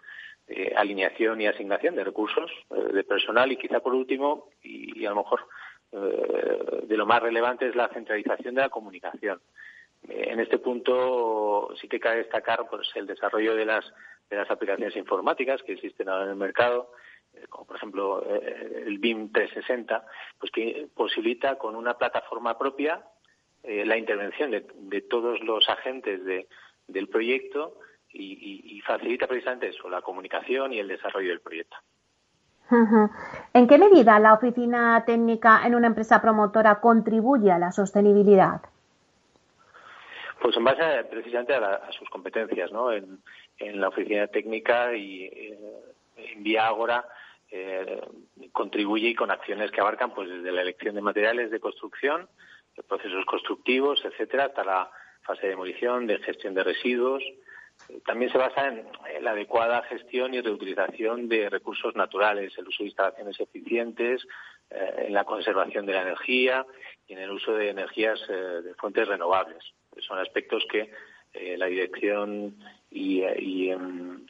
[0.46, 5.16] eh, alineación y asignación de recursos de personal y quizá por último, y, a lo
[5.16, 5.46] mejor
[5.92, 9.40] de lo más relevante, es la centralización de la comunicación.
[10.08, 13.84] En este punto sí que cabe destacar pues, el desarrollo de las,
[14.28, 16.90] de las aplicaciones informáticas que existen ahora en el mercado,
[17.48, 20.06] como por ejemplo eh, el BIM 360,
[20.38, 23.02] pues que posibilita con una plataforma propia
[23.62, 26.20] eh, la intervención de, todos los agentes
[26.86, 27.78] del proyecto
[28.12, 31.76] y, facilita precisamente eso, la comunicación y el desarrollo del proyecto.
[33.52, 38.60] ¿En qué medida la oficina técnica en una empresa promotora contribuye a la sostenibilidad?
[40.40, 42.92] Pues en base precisamente a, sus competencias, ¿no?
[42.92, 43.20] En,
[43.58, 45.56] la oficina técnica y
[46.16, 47.04] en Vía Agora
[47.56, 48.00] eh,
[48.50, 52.28] contribuye con acciones que abarcan pues desde la elección de materiales de construcción,
[52.76, 54.90] de procesos constructivos, etcétera, hasta la
[55.22, 57.22] fase de demolición, de gestión de residuos.
[58.04, 58.84] También se basa en,
[59.20, 64.26] la adecuada gestión y reutilización de recursos naturales, el uso de instalaciones eficientes,
[64.70, 66.66] eh, en la conservación de la energía
[67.06, 69.62] y en el uso de energías eh, de fuentes renovables.
[70.00, 70.90] Son aspectos que
[71.56, 72.56] la dirección
[72.90, 74.24] y, em,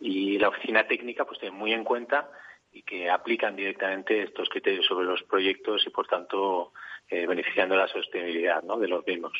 [0.00, 2.28] y, la oficina técnica pues tienen muy en cuenta
[2.72, 6.72] y que aplican directamente estos criterios sobre los proyectos y, por tanto,
[7.08, 8.78] eh, beneficiando la sostenibilidad ¿no?
[8.78, 9.32] de los mismos.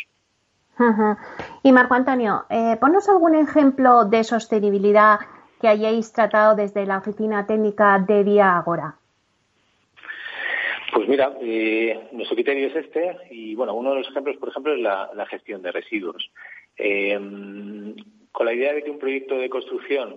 [1.62, 5.18] Y Marco Antonio, eh, ponnos algún ejemplo de sostenibilidad
[5.60, 8.94] que hayáis tratado desde la oficina técnica de Vía Agora.
[10.94, 14.72] Pues mira, eh, nuestro criterio es este y bueno, uno de los ejemplos, por ejemplo,
[14.72, 16.30] es la, gestión de residuos.
[16.78, 17.14] Eh,
[18.32, 20.16] con la idea de que un proyecto de construcción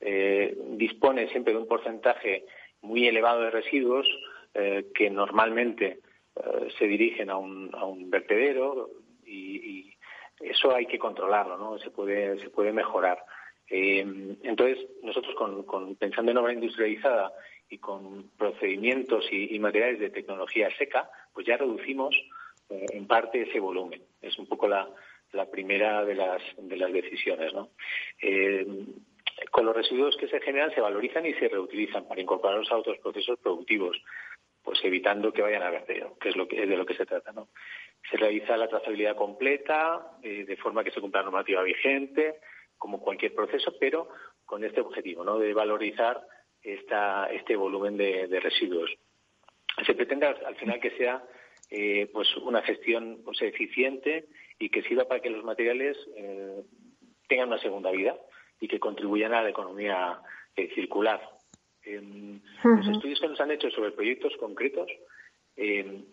[0.00, 2.44] eh, dispone siempre de un porcentaje
[2.82, 4.06] muy elevado de residuos
[4.54, 6.00] eh, que normalmente
[6.36, 8.90] eh, se dirigen a un, a un vertedero
[9.26, 9.94] y,
[10.40, 11.80] eso hay que controlarlo, ¿no?
[11.80, 13.18] Se puede, se puede mejorar.
[13.68, 17.32] entonces, nosotros con, pensando en obra industrializada
[17.68, 22.14] y con procedimientos y, materiales de tecnología seca, pues ya reducimos
[22.70, 24.00] en parte ese volumen.
[24.22, 24.88] Es un poco la,
[25.50, 27.70] primera de las, de las decisiones, ¿no?
[29.50, 32.98] Con los residuos que se generan se valorizan y se reutilizan para incorporarlos a otros
[32.98, 33.96] procesos productivos,
[34.62, 37.06] pues evitando que vayan a vertedero, que es lo que es de lo que se
[37.06, 37.48] trata, ¿no?
[38.10, 42.40] Se realiza la trazabilidad completa eh, de forma que se cumpla la normativa vigente,
[42.76, 44.08] como cualquier proceso, pero
[44.44, 45.38] con este objetivo, ¿no?
[45.38, 46.22] De valorizar
[46.62, 48.90] esta, este volumen de, residuos.
[49.86, 51.22] Se pretende al final que sea
[51.70, 54.26] eh, pues una gestión pues, eficiente
[54.58, 56.62] y que sirva para que los materiales eh,
[57.28, 58.16] tengan una segunda vida
[58.60, 60.20] y que contribuyan a la economía
[60.56, 61.20] eh, circular.
[61.84, 64.90] Los estudios que nos han hecho sobre proyectos concretos
[65.56, 66.04] eh,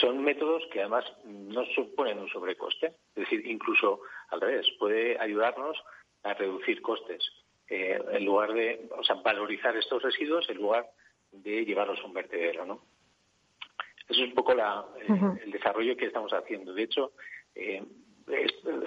[0.00, 5.76] son métodos que además no suponen un sobrecoste, es decir, incluso al revés, puede ayudarnos
[6.22, 7.22] a reducir costes
[7.68, 10.86] eh, en lugar de, o sea, valorizar estos residuos en lugar
[11.32, 12.82] de llevarlos a un vertedero, ¿no?
[14.06, 14.84] Eso es un poco la,
[15.42, 16.74] el desarrollo que estamos haciendo.
[16.74, 17.12] De hecho,
[17.54, 17.82] eh,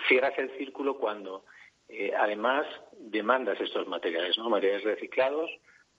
[0.08, 1.46] cierras el círculo cuando
[1.89, 4.50] eh, además demandas estos materiales, ¿no?
[4.50, 5.50] Materiales reciclados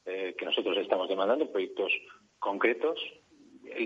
[0.05, 1.93] eh, que nosotros estamos demandando proyectos
[2.39, 3.01] concretos,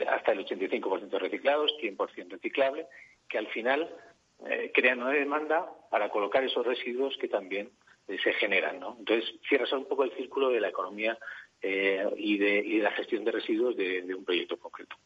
[0.08, 2.86] hasta el 85% reciclados, 100% reciclable,
[3.28, 3.90] que al final
[4.46, 7.70] eh, crean una demanda para colocar esos residuos que también
[8.06, 8.96] se generan, ¿no?
[8.98, 11.16] Entonces cierras un poco el círculo de la economía
[12.16, 14.96] y de, la gestión de residuos de un proyecto concreto.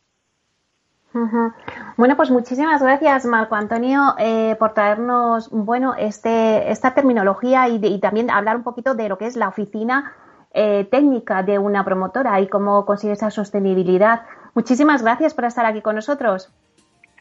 [1.97, 8.31] Bueno, pues muchísimas gracias, Marco Antonio, eh, por traernos, bueno, este, esta terminología y, también
[8.31, 10.13] hablar un poquito de lo que es la oficina
[10.53, 14.23] eh, técnica de una promotora y cómo consigue esa sostenibilidad.
[14.55, 16.53] Muchísimas gracias por estar aquí con nosotros.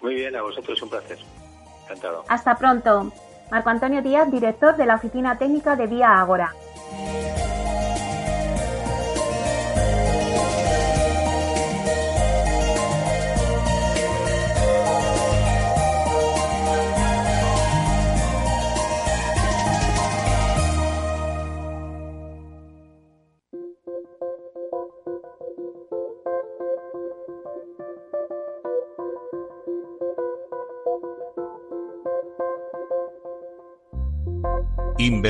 [0.02, 1.18] Muy bien, a vosotros un placer.
[1.84, 2.24] Encantado.
[2.28, 3.12] Hasta pronto.
[3.52, 6.54] Marco Antonio Díaz, director de la oficina técnica de Vía Agora.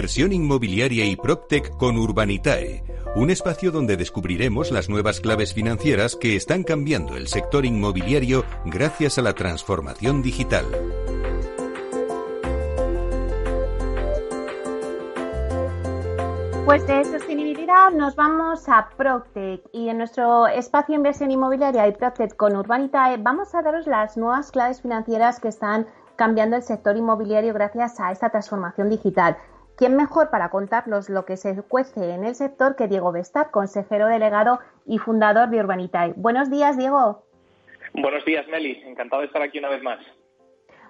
[0.05, 2.83] Inversión inmobiliaria y PropTech con Urbanitae,
[3.15, 9.17] un espacio donde descubriremos las nuevas claves financieras que están cambiando el sector inmobiliario gracias
[9.17, 10.63] a la transformación digital.
[16.65, 22.35] Pues de sostenibilidad nos vamos a PropTech y en nuestro espacio Inversión Inmobiliaria y PropTech
[22.35, 27.55] con Urbanitae vamos a daros las nuevas claves financieras que están cambiando el sector inmobiliario
[27.55, 29.35] gracias a esta transformación digital.
[29.77, 34.07] ¿Quién mejor para contarnos lo que se cuece en el sector que Diego Bestar, consejero
[34.07, 36.13] delegado y fundador de Urbanitae?
[36.15, 37.23] Buenos días, Diego.
[37.93, 38.81] Buenos días, Meli.
[38.85, 39.99] Encantado de estar aquí una vez más.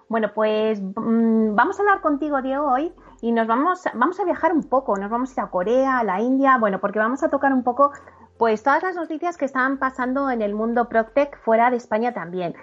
[0.08, 4.54] Bueno, pues mm, vamos a hablar contigo, Diego, hoy y nos vamos, vamos a viajar
[4.54, 4.96] un poco.
[4.98, 7.64] Nos vamos a ir a Corea, a la India, bueno, porque vamos a tocar un
[7.64, 7.92] poco
[8.38, 12.54] pues todas las noticias que están pasando en el mundo Proctec fuera de España también.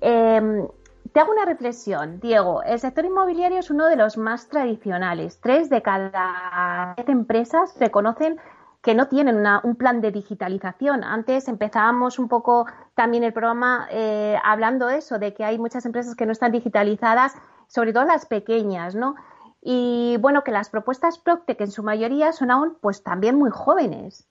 [0.00, 0.68] Eh,
[1.16, 2.62] te hago una reflexión, Diego.
[2.62, 5.40] El sector inmobiliario es uno de los más tradicionales.
[5.40, 8.36] Tres de cada diez empresas reconocen
[8.82, 11.04] que no tienen un plan de digitalización.
[11.04, 15.86] Antes empezábamos un poco también el programa eh, hablando de eso, de que hay muchas
[15.86, 17.34] empresas que no están digitalizadas,
[17.66, 19.14] sobre todo las pequeñas, ¿no?
[19.62, 24.28] Y bueno, que las propuestas Proctec en su mayoría son aún pues también muy jóvenes.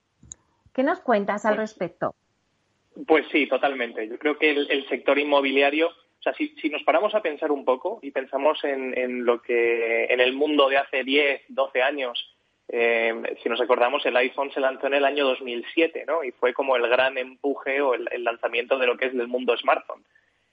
[0.72, 2.14] ¿Qué nos cuentas al respecto?
[3.08, 4.08] Pues sí, totalmente.
[4.08, 5.90] Yo creo que el, sector inmobiliario,
[6.34, 10.34] sea, si, nos paramos a pensar un poco y pensamos en, lo que en el
[10.34, 12.36] mundo de hace 10, 12 años,
[12.68, 13.14] eh,
[13.44, 16.24] si nos acordamos, el iPhone se lanzó en el año 2007, ¿no?
[16.24, 19.56] Y fue como el gran empuje o el, lanzamiento de lo que es el mundo
[19.56, 20.04] smartphone.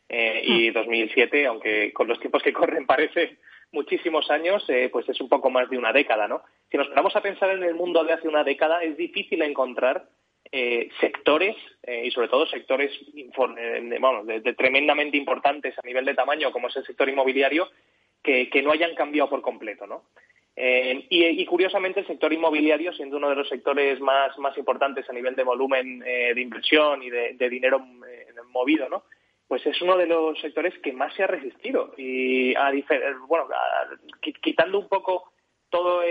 [0.09, 1.49] Eh, y 2007, hmm.
[1.49, 3.39] aunque con los tiempos que corren parece
[3.73, 6.43] muchísimos años, eh, pues es un poco más de una década, ¿no?
[6.71, 10.07] Si nos paramos a pensar en el mundo de hace una década, es difícil encontrar
[10.53, 12.93] eh, sectores eh, y sobre todo sectores
[14.01, 17.71] bueno, de, tremendamente importantes a nivel de tamaño como es el sector inmobiliario
[18.23, 20.05] que, no hayan cambiado por completo, ¿no?
[20.55, 25.35] y, curiosamente el sector inmobiliario, siendo uno de los sectores más, más importantes a nivel
[25.35, 27.85] de volumen de inversión y de, de dinero
[28.53, 29.03] movido, ¿no?
[29.53, 31.93] pues es uno de los sectores que más se ha resistido.
[31.99, 32.73] Y a
[33.27, 33.49] bueno,
[34.41, 35.31] quitando un poco
[35.69, 36.05] todos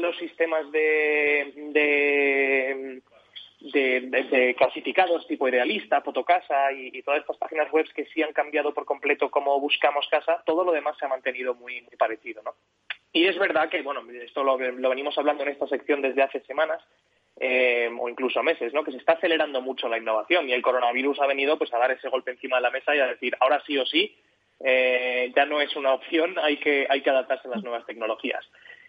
[0.00, 3.02] los sistemas de, de,
[4.56, 9.30] clasificados tipo idealista, fotocasa y, todas estas páginas web que sí han cambiado por completo
[9.30, 12.54] cómo buscamos casa, todo lo demás se ha mantenido muy, parecido, ¿no?
[13.12, 16.40] Y es verdad que, bueno, esto lo, lo venimos hablando en esta sección desde hace
[16.40, 16.82] semanas,
[17.38, 18.82] eh, o incluso meses, ¿no?
[18.82, 21.90] Que se está acelerando mucho la innovación y el coronavirus ha venido pues a dar
[21.90, 24.16] ese golpe encima de la mesa y a decir ahora sí o sí
[24.60, 28.42] eh, ya no es una opción, hay que hay que adaptarse a las nuevas tecnologías.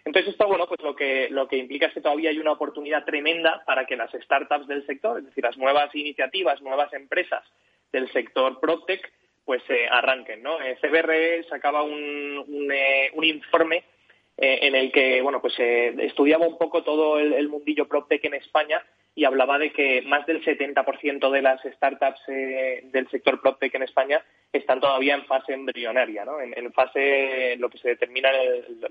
[0.06, 3.06] Entonces esto bueno pues lo que lo que implica es que todavía hay una oportunidad
[3.06, 7.44] tremenda para que las startups del sector, es decir, las nuevas iniciativas, nuevas empresas
[7.92, 9.12] del sector PropTech
[9.46, 10.58] pues eh, arranquen, ¿no?
[10.82, 12.74] CBRE sacaba un, un,
[13.14, 13.84] un informe
[14.40, 18.36] eh, en el que bueno pues eh, estudiaba un poco todo el, mundillo PropTech en
[18.36, 18.86] España
[19.18, 23.82] y hablaba de que más del 70% de las startups eh, del sector PropTech en
[23.82, 26.40] España están todavía en fase embrionaria, ¿no?
[26.40, 28.30] en, fase lo que se determina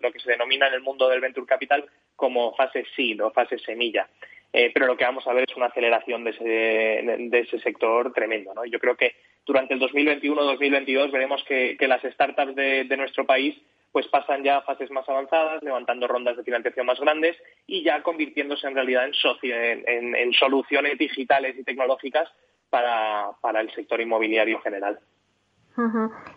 [0.03, 1.85] lo que se denomina en el mundo del venture capital
[2.17, 4.09] como fase seed o fase semilla.
[4.51, 8.53] pero lo que vamos a ver es una aceleración de ese, sector tremendo.
[8.65, 9.15] Yo creo que
[9.47, 13.55] durante el 2021-2022 veremos que, las startups de nuestro país
[13.97, 17.35] pues pasan ya fases más avanzadas, levantando rondas de financiación más grandes
[17.67, 22.29] y ya convirtiéndose en realidad en, soluciones digitales y tecnológicas
[22.69, 25.01] para, el sector inmobiliario general.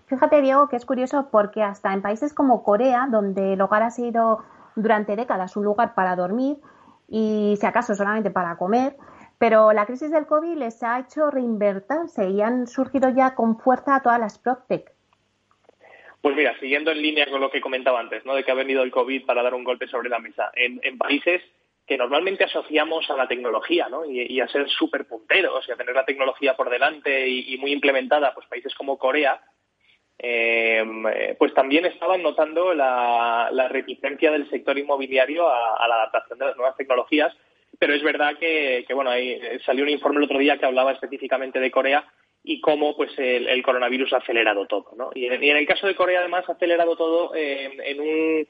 [0.08, 3.92] Fíjate, Diego, que es curioso porque hasta en países como Corea, donde el hogar ha
[3.92, 4.42] sido
[4.78, 6.60] durante décadas un lugar para dormir
[7.10, 8.96] y si acaso solamente para comer,
[9.38, 14.00] pero la crisis del COVID les ha hecho reinvertirse y han surgido ya con fuerza
[14.00, 14.98] todas las PropTech.
[16.22, 18.36] Pues mira, siguiendo en línea con lo que comentaba antes, ¿no?
[18.36, 21.42] de que ha venido el COVID para dar un golpe sobre la mesa, en, países
[21.88, 24.06] que normalmente asociamos a la tecnología ¿no?
[24.06, 28.34] y, a ser súper punteros y a tener la tecnología por delante y, muy implementada,
[28.34, 29.42] pues países como Corea,
[30.20, 36.58] eh, pues también estaban notando la, reticencia del sector inmobiliario a, la adaptación de las
[36.58, 37.34] nuevas tecnologías,
[37.80, 40.92] pero es verdad que, que bueno, ahí salió un informe el otro día que hablaba
[40.92, 42.06] específicamente de Corea
[42.44, 44.92] y cómo pues el, coronavirus ha acelerado todo.
[44.96, 45.12] ¿no?
[45.14, 48.48] Y, en, el caso de Corea, además, ha acelerado todo en un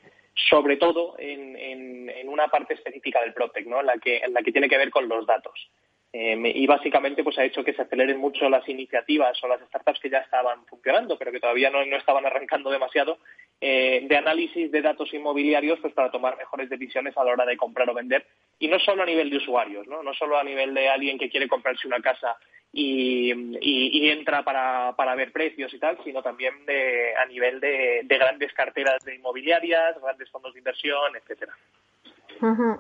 [0.50, 3.80] sobre todo en, en, una parte específica del Protec, ¿no?
[3.80, 5.70] en, la que, en la que tiene que ver con los datos.
[6.12, 10.00] Eh, y básicamente pues ha hecho que se aceleren mucho las iniciativas o las startups
[10.00, 13.20] que ya estaban funcionando, pero que todavía no, no estaban arrancando demasiado,
[13.62, 17.58] eh, de análisis de datos inmobiliarios pues para tomar mejores decisiones a la hora de
[17.58, 18.26] comprar o vender.
[18.58, 21.30] Y no solo a nivel de usuarios, no, no solo a nivel de alguien que
[21.30, 22.38] quiere comprarse una casa
[22.72, 28.54] y, entra para, para, ver precios y tal, sino también de, a nivel de, grandes
[28.54, 31.54] carteras de inmobiliarias, grandes fondos de inversión, etcétera.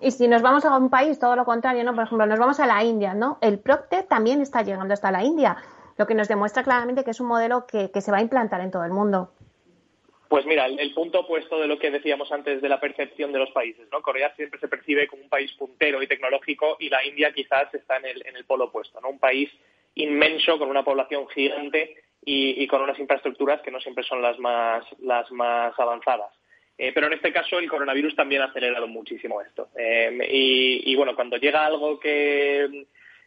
[0.01, 1.93] Y si nos vamos a un país, todo lo contrario, ¿no?
[1.93, 3.37] Por ejemplo, nos vamos a la India, ¿no?
[3.41, 5.57] El Procter también está llegando hasta la India,
[5.97, 8.61] lo que nos demuestra claramente que es un modelo que, que se va a implantar
[8.61, 9.31] en todo el mundo.
[10.29, 13.49] Pues mira, el, punto opuesto de lo que decíamos antes de la percepción de los
[13.49, 14.03] países, ¿no?
[14.03, 17.97] Corea siempre se percibe como un país puntero y tecnológico y la India quizás está
[17.97, 19.09] en el, en el polo opuesto, ¿no?
[19.09, 19.49] Un país
[19.95, 24.85] inmenso, con una población gigante y, con unas infraestructuras que no siempre son las más,
[24.99, 26.31] las más avanzadas.
[26.81, 29.67] Eh, pero en este caso el coronavirus también ha acelerado muchísimo esto.
[29.75, 32.85] Eh, y, bueno, cuando llega algo que,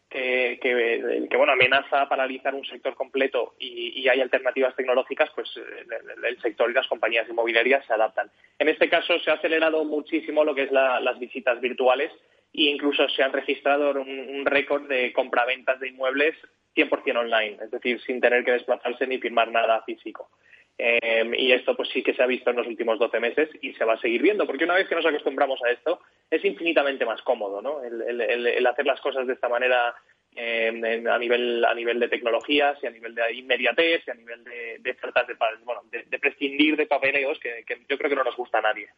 [0.09, 6.75] que, bueno, amenaza paralizar un sector completo y, hay alternativas tecnológicas, pues el, sector y
[6.75, 8.31] las compañías inmobiliarias se adaptan.
[8.59, 12.11] En este caso se ha acelerado muchísimo lo que es las visitas virtuales
[12.55, 16.37] e incluso se han registrado un, récord de compraventas de inmuebles
[16.75, 20.31] 100% online, es decir, sin tener que desplazarse ni firmar nada físico.
[20.79, 23.73] Em, y esto pues sí que se ha visto en los últimos 12 meses y
[23.75, 26.01] se va a seguir viendo, porque una vez que nos acostumbramos a esto,
[26.31, 27.83] es infinitamente más cómodo, ¿no?
[27.83, 29.95] El, hacer las cosas de esta manera
[30.35, 34.43] em, a nivel a nivel de tecnologías y a nivel de inmediatez y a nivel
[34.45, 38.37] de, de de, bueno, de, prescindir de papeleos que, que yo creo que no nos
[38.37, 38.89] gusta a nadie.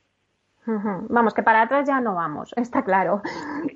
[0.67, 3.23] Vamos, que para atrás ya no vamos, está claro.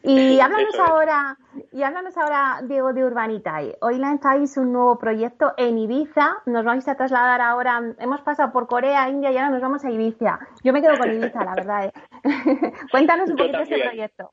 [0.02, 1.36] Y háblanos ahora,
[1.72, 3.76] y háblanos ahora, Diego, de Urbanitae.
[3.80, 6.38] Hoy lanzáis un nuevo proyecto en Ibiza.
[6.46, 9.90] Nos vais a trasladar ahora, hemos pasado por Corea, India y ahora nos vamos a
[9.90, 10.38] Ibiza.
[10.64, 11.84] Yo me quedo con Ibiza, la verdad.
[11.86, 11.92] ¿eh?
[12.90, 14.30] Cuéntanos un poquito de ese proyecto.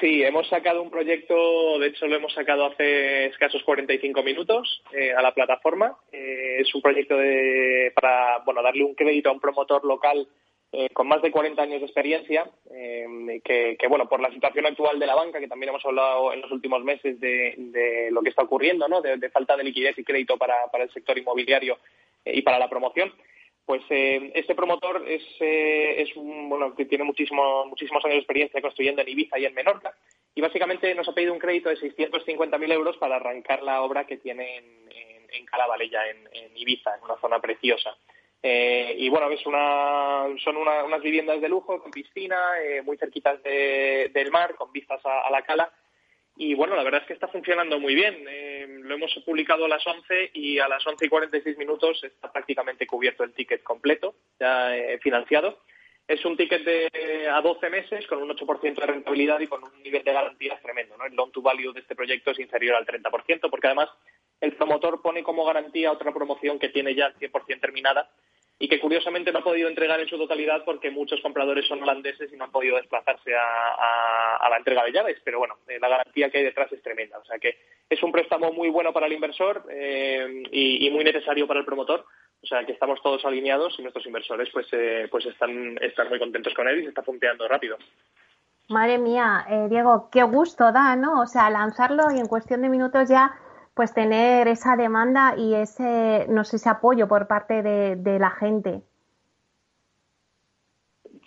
[0.00, 5.12] Sí, hemos sacado un proyecto, de hecho lo hemos sacado hace escasos 45 minutos eh,
[5.12, 5.94] a la plataforma.
[6.10, 10.26] Eh, es un proyecto de, para bueno, darle un crédito a un promotor local
[10.72, 12.50] eh, con más de 40 años de experiencia,
[13.44, 16.50] que, bueno, por la situación actual de la banca, que también hemos hablado en los
[16.50, 19.00] últimos meses de, lo que está ocurriendo, ¿no?
[19.00, 21.78] de, falta de liquidez y crédito para el sector inmobiliario
[22.24, 23.12] y para la promoción,
[23.64, 28.20] pues eh, este promotor es, eh, es un, bueno, que tiene muchísimo, muchísimos años de
[28.20, 29.94] experiencia construyendo en Ibiza y en Menorca
[30.34, 34.16] y básicamente nos ha pedido un crédito de 650.000 euros para arrancar la obra que
[34.16, 34.64] tiene en,
[35.30, 37.96] en, Calabalella, en, Ibiza, en una zona preciosa.
[38.42, 42.38] Eh, y bueno, es una, son unas viviendas de lujo con piscina,
[42.84, 45.72] muy cerquitas del mar, con vistas a la cala
[46.36, 48.24] y bueno, la verdad es que está funcionando muy bien.
[48.28, 52.32] Eh, lo hemos publicado a las 11 y a las 11 y 46 minutos está
[52.32, 55.60] prácticamente cubierto el ticket completo, ya eh, financiado.
[56.08, 59.82] Es un ticket de a 12 meses con un 8% de rentabilidad y con un
[59.82, 60.96] nivel de garantías tremendo.
[61.04, 63.90] El loan to value de este proyecto es inferior al 30%, porque además
[64.42, 68.10] el promotor pone como garantía otra promoción que tiene ya 100% terminada
[68.58, 72.32] y que curiosamente no ha podido entregar en su totalidad porque muchos compradores son holandeses
[72.32, 75.18] y no han podido desplazarse a, la entrega de llaves.
[75.24, 77.18] Pero bueno, eh, la garantía que hay detrás es tremenda.
[77.18, 77.56] O sea que
[77.88, 82.04] es un préstamo muy bueno para el inversor eh, y, muy necesario para el promotor.
[82.42, 86.18] O sea que estamos todos alineados y nuestros inversores pues, eh, pues están, están muy
[86.18, 87.78] contentos con él y se está punteando rápido.
[88.68, 91.20] Madre mía, Diego, qué gusto da, ¿no?
[91.20, 93.32] O sea, lanzarlo y en cuestión de minutos ya
[93.74, 98.82] pues tener esa demanda y ese, no sé, ese apoyo por parte de, la gente.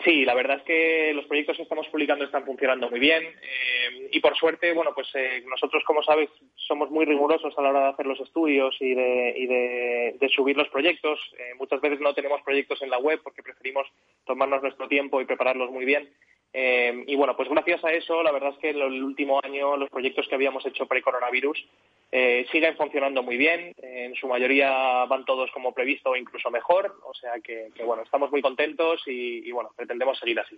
[0.03, 4.09] Sí, la verdad es que los proyectos que estamos publicando están funcionando muy bien eh,
[4.11, 7.79] y por suerte, bueno, pues eh, nosotros, como sabes, somos muy rigurosos a la hora
[7.81, 11.19] de hacer los estudios y de, de, subir los proyectos.
[11.39, 13.87] Eh, muchas veces no tenemos proyectos en la web porque preferimos
[14.25, 16.09] tomarnos nuestro tiempo y prepararlos muy bien.
[16.57, 19.89] Y bueno, pues gracias a eso, la verdad es que en el último año los
[19.89, 21.65] proyectos que habíamos hecho pre-coronavirus
[22.11, 26.97] eh, siguen funcionando muy bien, en su mayoría van todos como previsto o incluso mejor,
[27.03, 30.57] o sea que, bueno, estamos muy contentos y, bueno, pretendemos seguir así.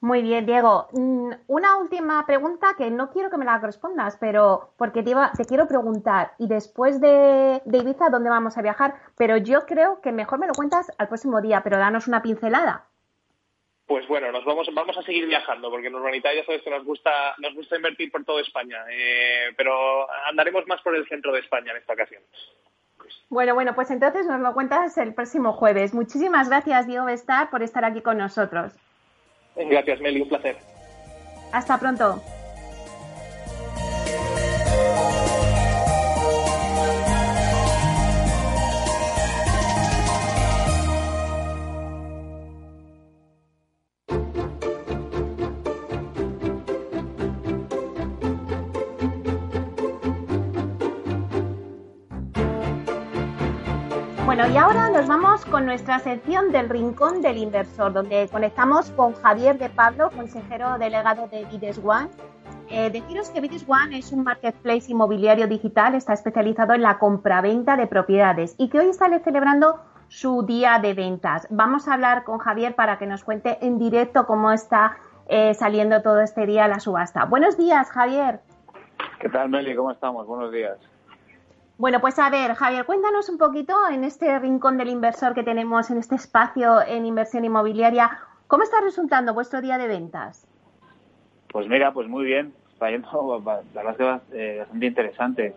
[0.00, 0.88] Muy bien, Diego.
[0.92, 5.44] Mm, una última pregunta que no quiero que me la respondas, pero porque te, te
[5.46, 8.96] quiero preguntar, y después de, de, Ibiza, ¿dónde vamos a viajar?
[9.16, 12.91] Pero yo creo que mejor me lo cuentas al próximo día, pero danos una pincelada.
[13.92, 16.82] Pues bueno, nos vamos, vamos a seguir viajando, porque en Urbanita ya sabes que nos
[16.82, 21.40] gusta, nos gusta invertir por toda España, eh, pero andaremos más por el centro de
[21.40, 22.22] España en esta ocasión.
[23.28, 25.92] Bueno, bueno, pues entonces nos lo cuentas el próximo jueves.
[25.92, 28.72] Muchísimas gracias, Diego Bestar, por estar aquí con nosotros.
[29.56, 30.56] Gracias, Meli, un placer.
[31.52, 32.22] Hasta pronto.
[55.52, 61.28] Con nuestra sección del Rincón del Inversor, donde conectamos con Javier de Pablo, consejero delegado
[61.28, 62.08] de Vides One.
[62.70, 67.76] Eh, deciros que Vides One es un marketplace inmobiliario digital, está especializado en la compraventa
[67.76, 69.78] de propiedades y que hoy está celebrando
[70.08, 71.46] su día de ventas.
[71.50, 74.96] Vamos a hablar con Javier para que nos cuente en directo cómo está
[75.28, 77.26] eh, saliendo todo este día la subasta.
[77.26, 78.40] Buenos días, Javier.
[79.20, 79.76] ¿Qué tal, Meli?
[79.76, 80.26] ¿Cómo estamos?
[80.26, 80.78] Buenos días.
[81.82, 85.90] Bueno, pues a ver, Javier, cuéntanos un poquito en este rincón del inversor que tenemos
[85.90, 90.46] en este espacio en inversión inmobiliaria, ¿cómo está resultando vuestro día de ventas?
[91.48, 93.42] Pues mira, pues muy bien, está yendo
[93.74, 95.54] la verdad eh, bastante interesante.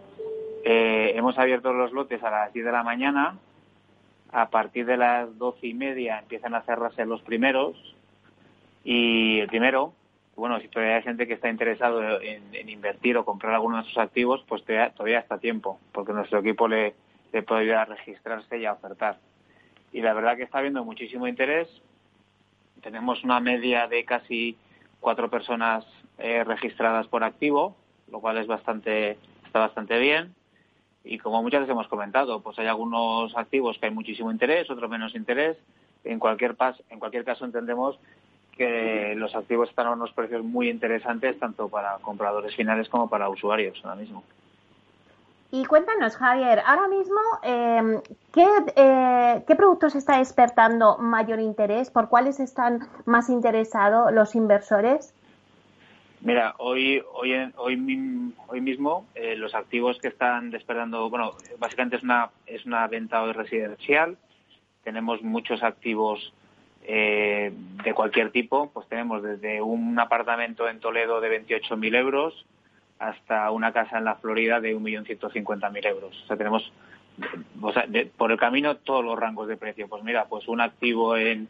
[0.64, 3.38] Eh, hemos abierto los lotes a las 10 de la mañana,
[4.32, 7.76] a partir de las doce y media empiezan a cerrarse los primeros
[8.84, 9.94] y el primero
[10.36, 13.98] bueno, si todavía hay gente que está interesado en, invertir o comprar alguno de sus
[13.98, 16.94] activos, pues todavía, está tiempo, porque nuestro equipo le,
[17.48, 19.18] puede ayudar a registrarse y a ofertar.
[19.94, 21.70] Y la verdad que está habiendo muchísimo interés.
[22.82, 24.58] Tenemos una media de casi
[25.00, 25.86] cuatro personas
[26.18, 27.76] eh, registradas por activo,
[28.12, 30.36] lo cual es bastante, está bastante bien.
[31.06, 34.90] Y como muchas veces hemos comentado, pues hay algunos activos que hay muchísimo interés, otros
[34.90, 35.58] menos interés.
[36.04, 37.98] En cualquier, pas, en cualquier caso entendemos
[38.58, 43.30] que los activos están a unos precios muy interesantes tanto para compradores finales como para
[43.30, 44.24] usuarios ahora mismo.
[45.52, 48.02] Y cuéntanos, Javier, ahora mismo, em,
[48.34, 48.46] ¿qué,
[48.76, 51.92] eh, ¿qué, productos está despertando mayor interés?
[51.92, 55.14] ¿Por cuáles están más interesados los inversores?
[56.22, 62.04] Mira, hoy, hoy, hoy, hoy mismo eh, los activos que están despertando, bueno, básicamente es
[62.04, 64.18] una, es una venta hoy residencial.
[64.84, 66.34] Tenemos muchos activos
[66.88, 67.52] eh,
[67.84, 72.46] de cualquier tipo, pues tenemos desde un apartamento en Toledo de 28.000 euros
[73.00, 76.22] hasta una casa en la Florida de 1.150.000 euros.
[76.24, 76.72] O sea, tenemos
[78.18, 79.88] por el camino todos los rangos de precio.
[79.88, 81.48] Pues mira, pues un activo en,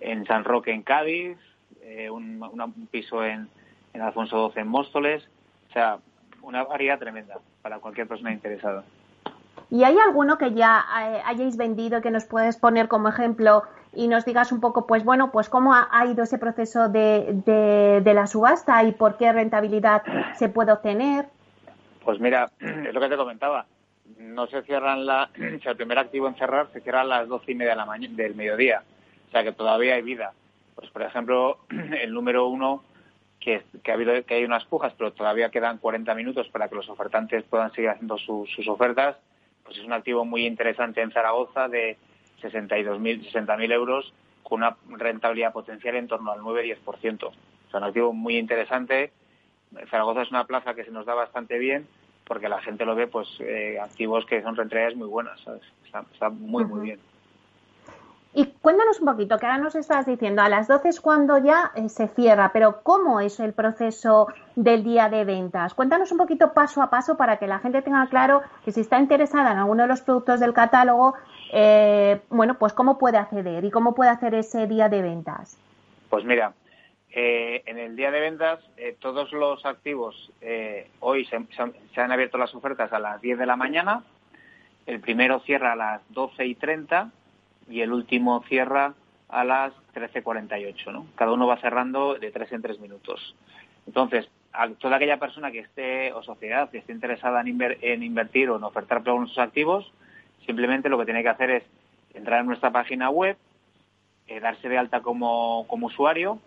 [0.00, 1.38] en San Roque, en Cádiz,
[1.82, 3.48] eh, un, un, piso en,
[3.92, 5.28] en Alfonso XII en Móstoles.
[5.70, 5.98] O sea,
[6.42, 8.84] una variedad tremenda para cualquier persona interesada.
[9.70, 13.62] ¿Y hay alguno que ya eh, hayáis vendido que nos puedes poner como ejemplo
[13.94, 17.42] y nos digas un poco, pues bueno, pues cómo ha, ido ese proceso de,
[18.02, 20.02] de, la subasta y por qué rentabilidad
[20.34, 21.26] se puede obtener.
[22.04, 23.66] Pues mira, es lo que te comentaba.
[24.18, 27.52] No se cierran la, o el primer activo en cerrar se cierra a las doce
[27.52, 28.82] y media de la mañana, del mediodía.
[29.28, 30.32] O sea que todavía hay vida.
[30.74, 32.82] Pues por ejemplo, el número uno,
[33.40, 36.76] que, que ha habido, que hay unas pujas, pero todavía quedan 40 minutos para que
[36.76, 39.16] los ofertantes puedan seguir haciendo sus ofertas.
[39.64, 41.98] Pues es un activo muy interesante en Zaragoza de
[42.42, 44.12] 62.000, 60.000 euros
[44.42, 47.24] con una rentabilidad potencial en torno al 9-10%.
[47.24, 47.32] O
[47.70, 49.12] sea, un activo muy interesante.
[49.90, 51.86] Zaragoza es una plaza que se nos da bastante bien
[52.24, 55.62] porque la gente lo ve, pues, eh, activos que son rentabilidades muy buenas, ¿sabes?
[55.84, 57.00] Está, muy, muy bien.
[58.34, 61.70] Y cuéntanos un poquito, que ahora nos estás diciendo, a las 12 es cuando ya
[61.74, 65.74] eh, se cierra, pero ¿cómo es el proceso del día de ventas?
[65.74, 68.98] Cuéntanos un poquito paso a paso para que la gente tenga claro que si está
[68.98, 71.14] interesada en alguno de los productos del catálogo,
[71.52, 75.56] eh, bueno, pues cómo puede acceder y cómo puede hacer ese día de ventas.
[76.10, 76.54] Pues mira,
[77.12, 78.58] eh, en el día de ventas
[78.98, 80.32] todos los activos,
[81.00, 81.38] hoy se,
[81.94, 84.02] se, han abierto las ofertas a las 10 de la mañana,
[84.86, 87.10] el primero cierra a las 12 y 30
[87.68, 88.94] y el último cierra
[89.28, 91.06] a las 13.48, ¿no?
[91.14, 93.34] Cada uno va cerrando de tres en tres minutos.
[93.86, 98.56] Entonces, a toda aquella persona que esté, o sociedad, que esté interesada en, invertir o
[98.56, 99.90] en ofertar por nuestros activos,
[100.46, 101.64] simplemente lo que tiene que hacer es
[102.14, 103.36] entrar en nuestra página web,
[104.26, 106.38] eh, darse de alta como, usuario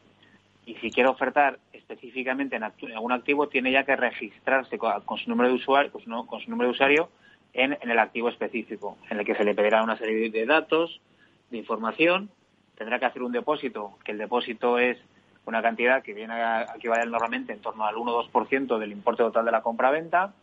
[0.66, 5.50] y si quiere ofertar específicamente en, algún activo, tiene ya que registrarse con, su número
[5.50, 7.10] de usuario, con su número de usuario
[7.56, 11.02] en, el activo específico, en el que se le pedirá una serie de datos,
[11.50, 12.30] de información,
[12.76, 14.98] tendrá que hacer un depósito, que el depósito es
[15.46, 19.24] una cantidad que viene a equivaler normalmente en torno al 1 o 2% del importe
[19.24, 20.34] total de la compra-venta,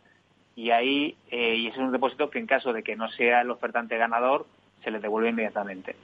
[0.55, 3.41] y ahí eh, y ese es un depósito que en caso de que no sea
[3.41, 4.45] el ofertante ganador,
[4.83, 5.95] se le devuelve inmediatamente.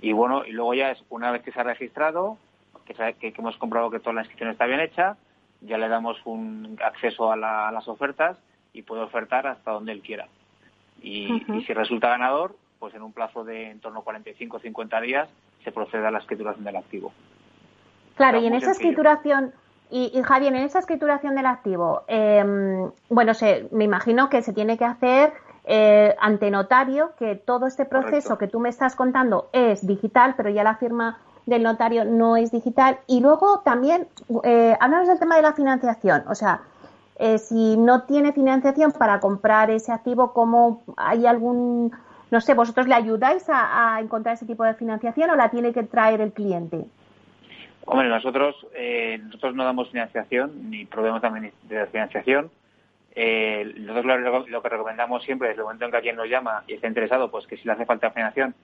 [0.00, 2.38] Y bueno, y luego ya es una vez que se ha registrado,
[2.84, 5.16] que, que, hemos comprobado que toda la inscripción está bien hecha,
[5.60, 8.36] ya le damos un acceso a las ofertas
[8.72, 10.28] y puede ofertar hasta donde él quiera.
[11.00, 15.00] Y, si resulta ganador, pues en un plazo de en torno a 45 o 50
[15.00, 15.28] días
[15.64, 17.12] se procede a la escrituración del activo.
[18.16, 19.52] Claro, y en esa escrituración,
[19.92, 24.78] y, Javier, en esa escrituración del activo, em, bueno, se, me imagino que se tiene
[24.78, 25.34] que hacer
[25.64, 30.48] eh, ante notario, que todo este proceso que tú me estás contando es digital, pero
[30.48, 33.00] ya la firma del notario no es digital.
[33.06, 34.08] Y luego también,
[34.44, 36.24] eh, háblanos del tema de la financiación.
[36.26, 36.62] O sea,
[37.16, 41.92] eh, si no tiene financiación para comprar ese activo, ¿cómo hay algún,
[42.30, 45.82] no sé, vosotros le ayudáis a, encontrar ese tipo de financiación o la tiene que
[45.82, 46.86] traer el cliente?
[47.92, 52.50] Hombre, nosotros, eh, nosotros no damos financiación ni proveemos también de financiación.
[53.14, 56.72] Eh, nosotros lo, que recomendamos siempre desde el momento en que alguien nos llama y
[56.72, 58.54] está interesado, pues que si le hace falta financiación,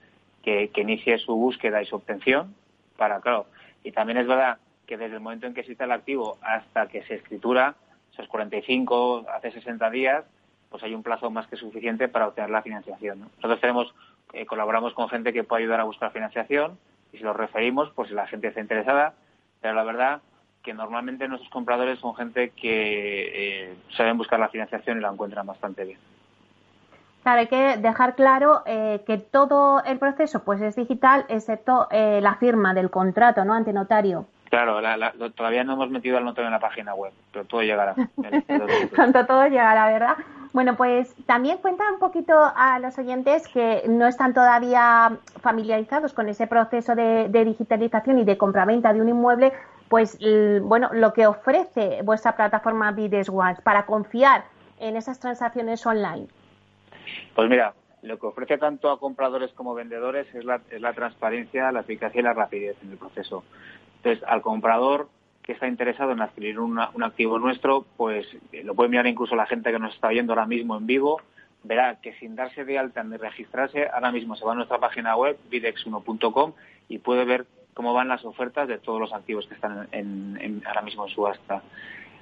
[0.41, 2.55] que, inicie su búsqueda y su obtención
[2.97, 3.45] para, claro.
[3.83, 4.57] Y también es verdad
[4.87, 7.75] que desde el momento en que existe el activo hasta que se escritura,
[8.11, 10.25] esos 45, hace 60 días,
[10.71, 13.19] pues hay un plazo más que suficiente para obtener la financiación.
[13.35, 13.93] Nosotros tenemos,
[14.33, 16.79] eh, colaboramos con gente que puede ayudar a buscar financiación
[17.11, 19.13] y si lo referimos, pues la gente está interesada,
[19.61, 20.21] pero la verdad
[20.63, 25.45] que normalmente nuestros compradores son gente que eh, saben buscar la financiación y la encuentran
[25.45, 25.99] bastante bien.
[27.23, 32.35] Claro, hay que dejar claro eh, que todo el proceso pues es digital, excepto la
[32.35, 33.53] firma del contrato, ¿no?
[33.53, 34.25] Ante notario.
[34.49, 34.81] Claro,
[35.35, 37.93] todavía no hemos metido al notario en la página web, pero todo llegará.
[38.95, 40.17] Pronto todo llegará, ¿verdad?
[40.51, 46.27] Bueno, pues también cuenta un poquito a los oyentes que no están todavía familiarizados con
[46.27, 49.53] ese proceso de, digitalización y de compraventa de un inmueble,
[49.89, 50.17] pues
[50.63, 53.31] bueno, lo que ofrece vuestra plataforma Bides
[53.63, 54.45] para confiar
[54.79, 56.27] en esas transacciones online.
[57.35, 61.71] Pues mira, lo que ofrece tanto a compradores como vendedores es la, es la transparencia,
[61.71, 63.43] la eficacia y la rapidez en el proceso.
[63.97, 65.09] Entonces, al comprador
[65.49, 69.47] que está interesado en adquirir un activo nuestro, pues eh, lo puede mirar incluso la
[69.47, 71.23] gente que nos está viendo ahora mismo en vivo,
[71.63, 75.15] verá que sin darse de alta ni registrarse, ahora mismo se va a nuestra página
[75.15, 76.53] web, videx1.com,
[76.87, 80.83] y puede ver cómo van las ofertas de todos los activos que están en, ahora
[80.83, 81.63] mismo en subasta.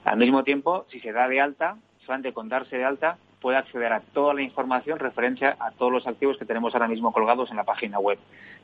[0.05, 1.75] Al mismo tiempo, si se da de alta,
[2.05, 6.07] solamente con darse de alta, puede acceder a toda la información referente a todos los
[6.07, 8.19] activos que tenemos ahora mismo colgados en la página web,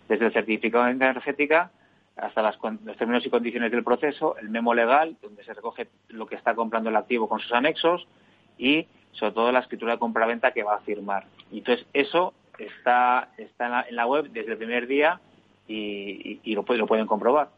[0.07, 1.70] desde el certificado de energética
[2.16, 6.28] hasta las, los términos y condiciones del proceso, el memo legal, donde se recoge lo
[6.28, 8.07] que está comprando el activo con sus anexos
[8.57, 11.26] y, sobre todo, la escritura de compraventa que va a firmar.
[11.51, 15.20] Y entonces, eso está, está en, la, web desde el primer día
[15.68, 17.49] y, lo, lo, pueden comprobar.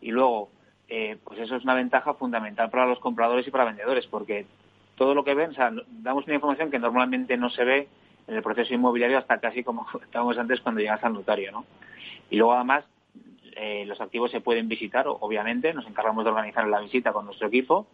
[0.00, 0.50] Y luego,
[0.88, 4.46] eh, pues eso es una ventaja fundamental para los compradores y para vendedores, porque
[4.94, 7.88] todo lo que ven, o sea, damos una información que normalmente no se ve
[8.28, 11.64] en el proceso inmobiliario hasta casi como estábamos antes cuando llegas al notario, ¿no?
[12.30, 12.84] Y luego además
[13.56, 17.48] eh, los activos se pueden visitar, obviamente, nos encargamos de organizar la visita con nuestro
[17.48, 17.86] equipo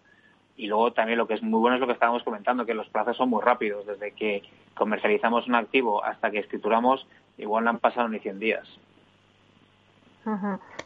[0.56, 2.88] y luego también lo que es muy bueno es lo que estábamos comentando, que los
[2.88, 4.42] plazos son muy rápidos, desde que
[4.74, 8.78] comercializamos un activo hasta que escrituramos, igual no han pasado ni 100 días.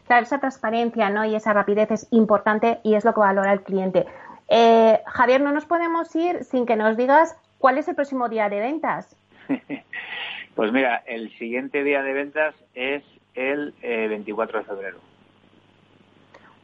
[0.06, 1.24] Claro, esa transparencia ¿no?
[1.24, 4.06] y esa rapidez es importante y es lo que valora el cliente.
[4.48, 8.48] Eh, Javier, no nos podemos ir sin que nos digas cuál es el próximo día
[8.50, 9.16] de ventas.
[10.54, 13.02] pues mira, el siguiente día de ventas es
[13.34, 14.98] el 24 eh, de febrero.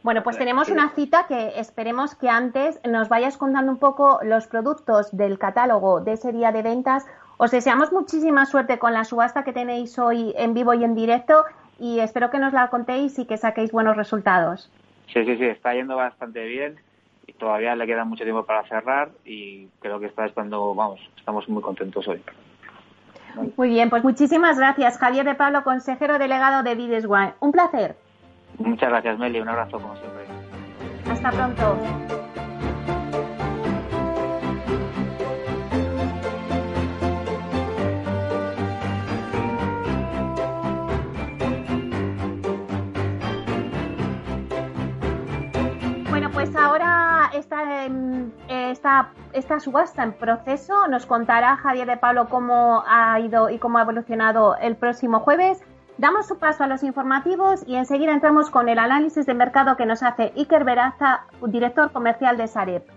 [0.03, 4.47] Bueno, pues tenemos una cita que esperemos que antes nos vayas contando un poco los
[4.47, 7.05] productos del catálogo de ese día de ventas.
[7.37, 11.43] Os deseamos muchísima suerte con la subasta que tenéis hoy en vivo y en directo
[11.79, 14.71] y espero que nos la contéis y que saquéis buenos resultados.
[15.11, 16.77] Sí, sí, sí, está yendo bastante bien
[17.27, 21.47] y todavía le queda mucho tiempo para cerrar y creo que está cuando, vamos, estamos
[21.49, 22.21] muy contentos hoy.
[23.55, 27.33] Muy bien, pues muchísimas gracias, Javier de Pablo, consejero delegado de Vides One.
[27.39, 27.95] Un placer.
[28.57, 29.39] Muchas gracias, Meli.
[29.39, 30.25] Un abrazo, como siempre.
[31.09, 31.77] Hasta pronto.
[46.09, 48.33] Bueno, pues ahora está en
[49.37, 50.87] esta, subasta en proceso.
[50.87, 55.61] Nos contará Javier de Pablo cómo ha ido y cómo ha evolucionado el próximo jueves.
[55.97, 59.85] Damos su paso a los informativos y enseguida entramos con el análisis de mercado que
[59.85, 62.96] nos hace Iker Veraza, director comercial de Sareb.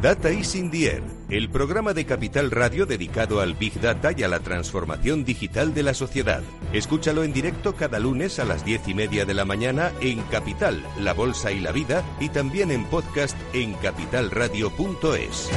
[0.00, 4.22] Data is in the Air, el programa de Capital Radio dedicado al Big Data y
[4.22, 6.40] a la transformación digital de la sociedad.
[6.72, 10.84] Escúchalo en directo cada lunes a las diez y media de la mañana en Capital,
[11.00, 15.50] La Bolsa y la Vida y también en podcast en capitalradio.es.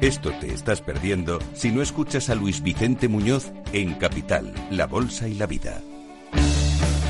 [0.00, 5.26] Esto te estás perdiendo si no escuchas a Luis Vicente Muñoz en Capital, La Bolsa
[5.26, 5.82] y la Vida.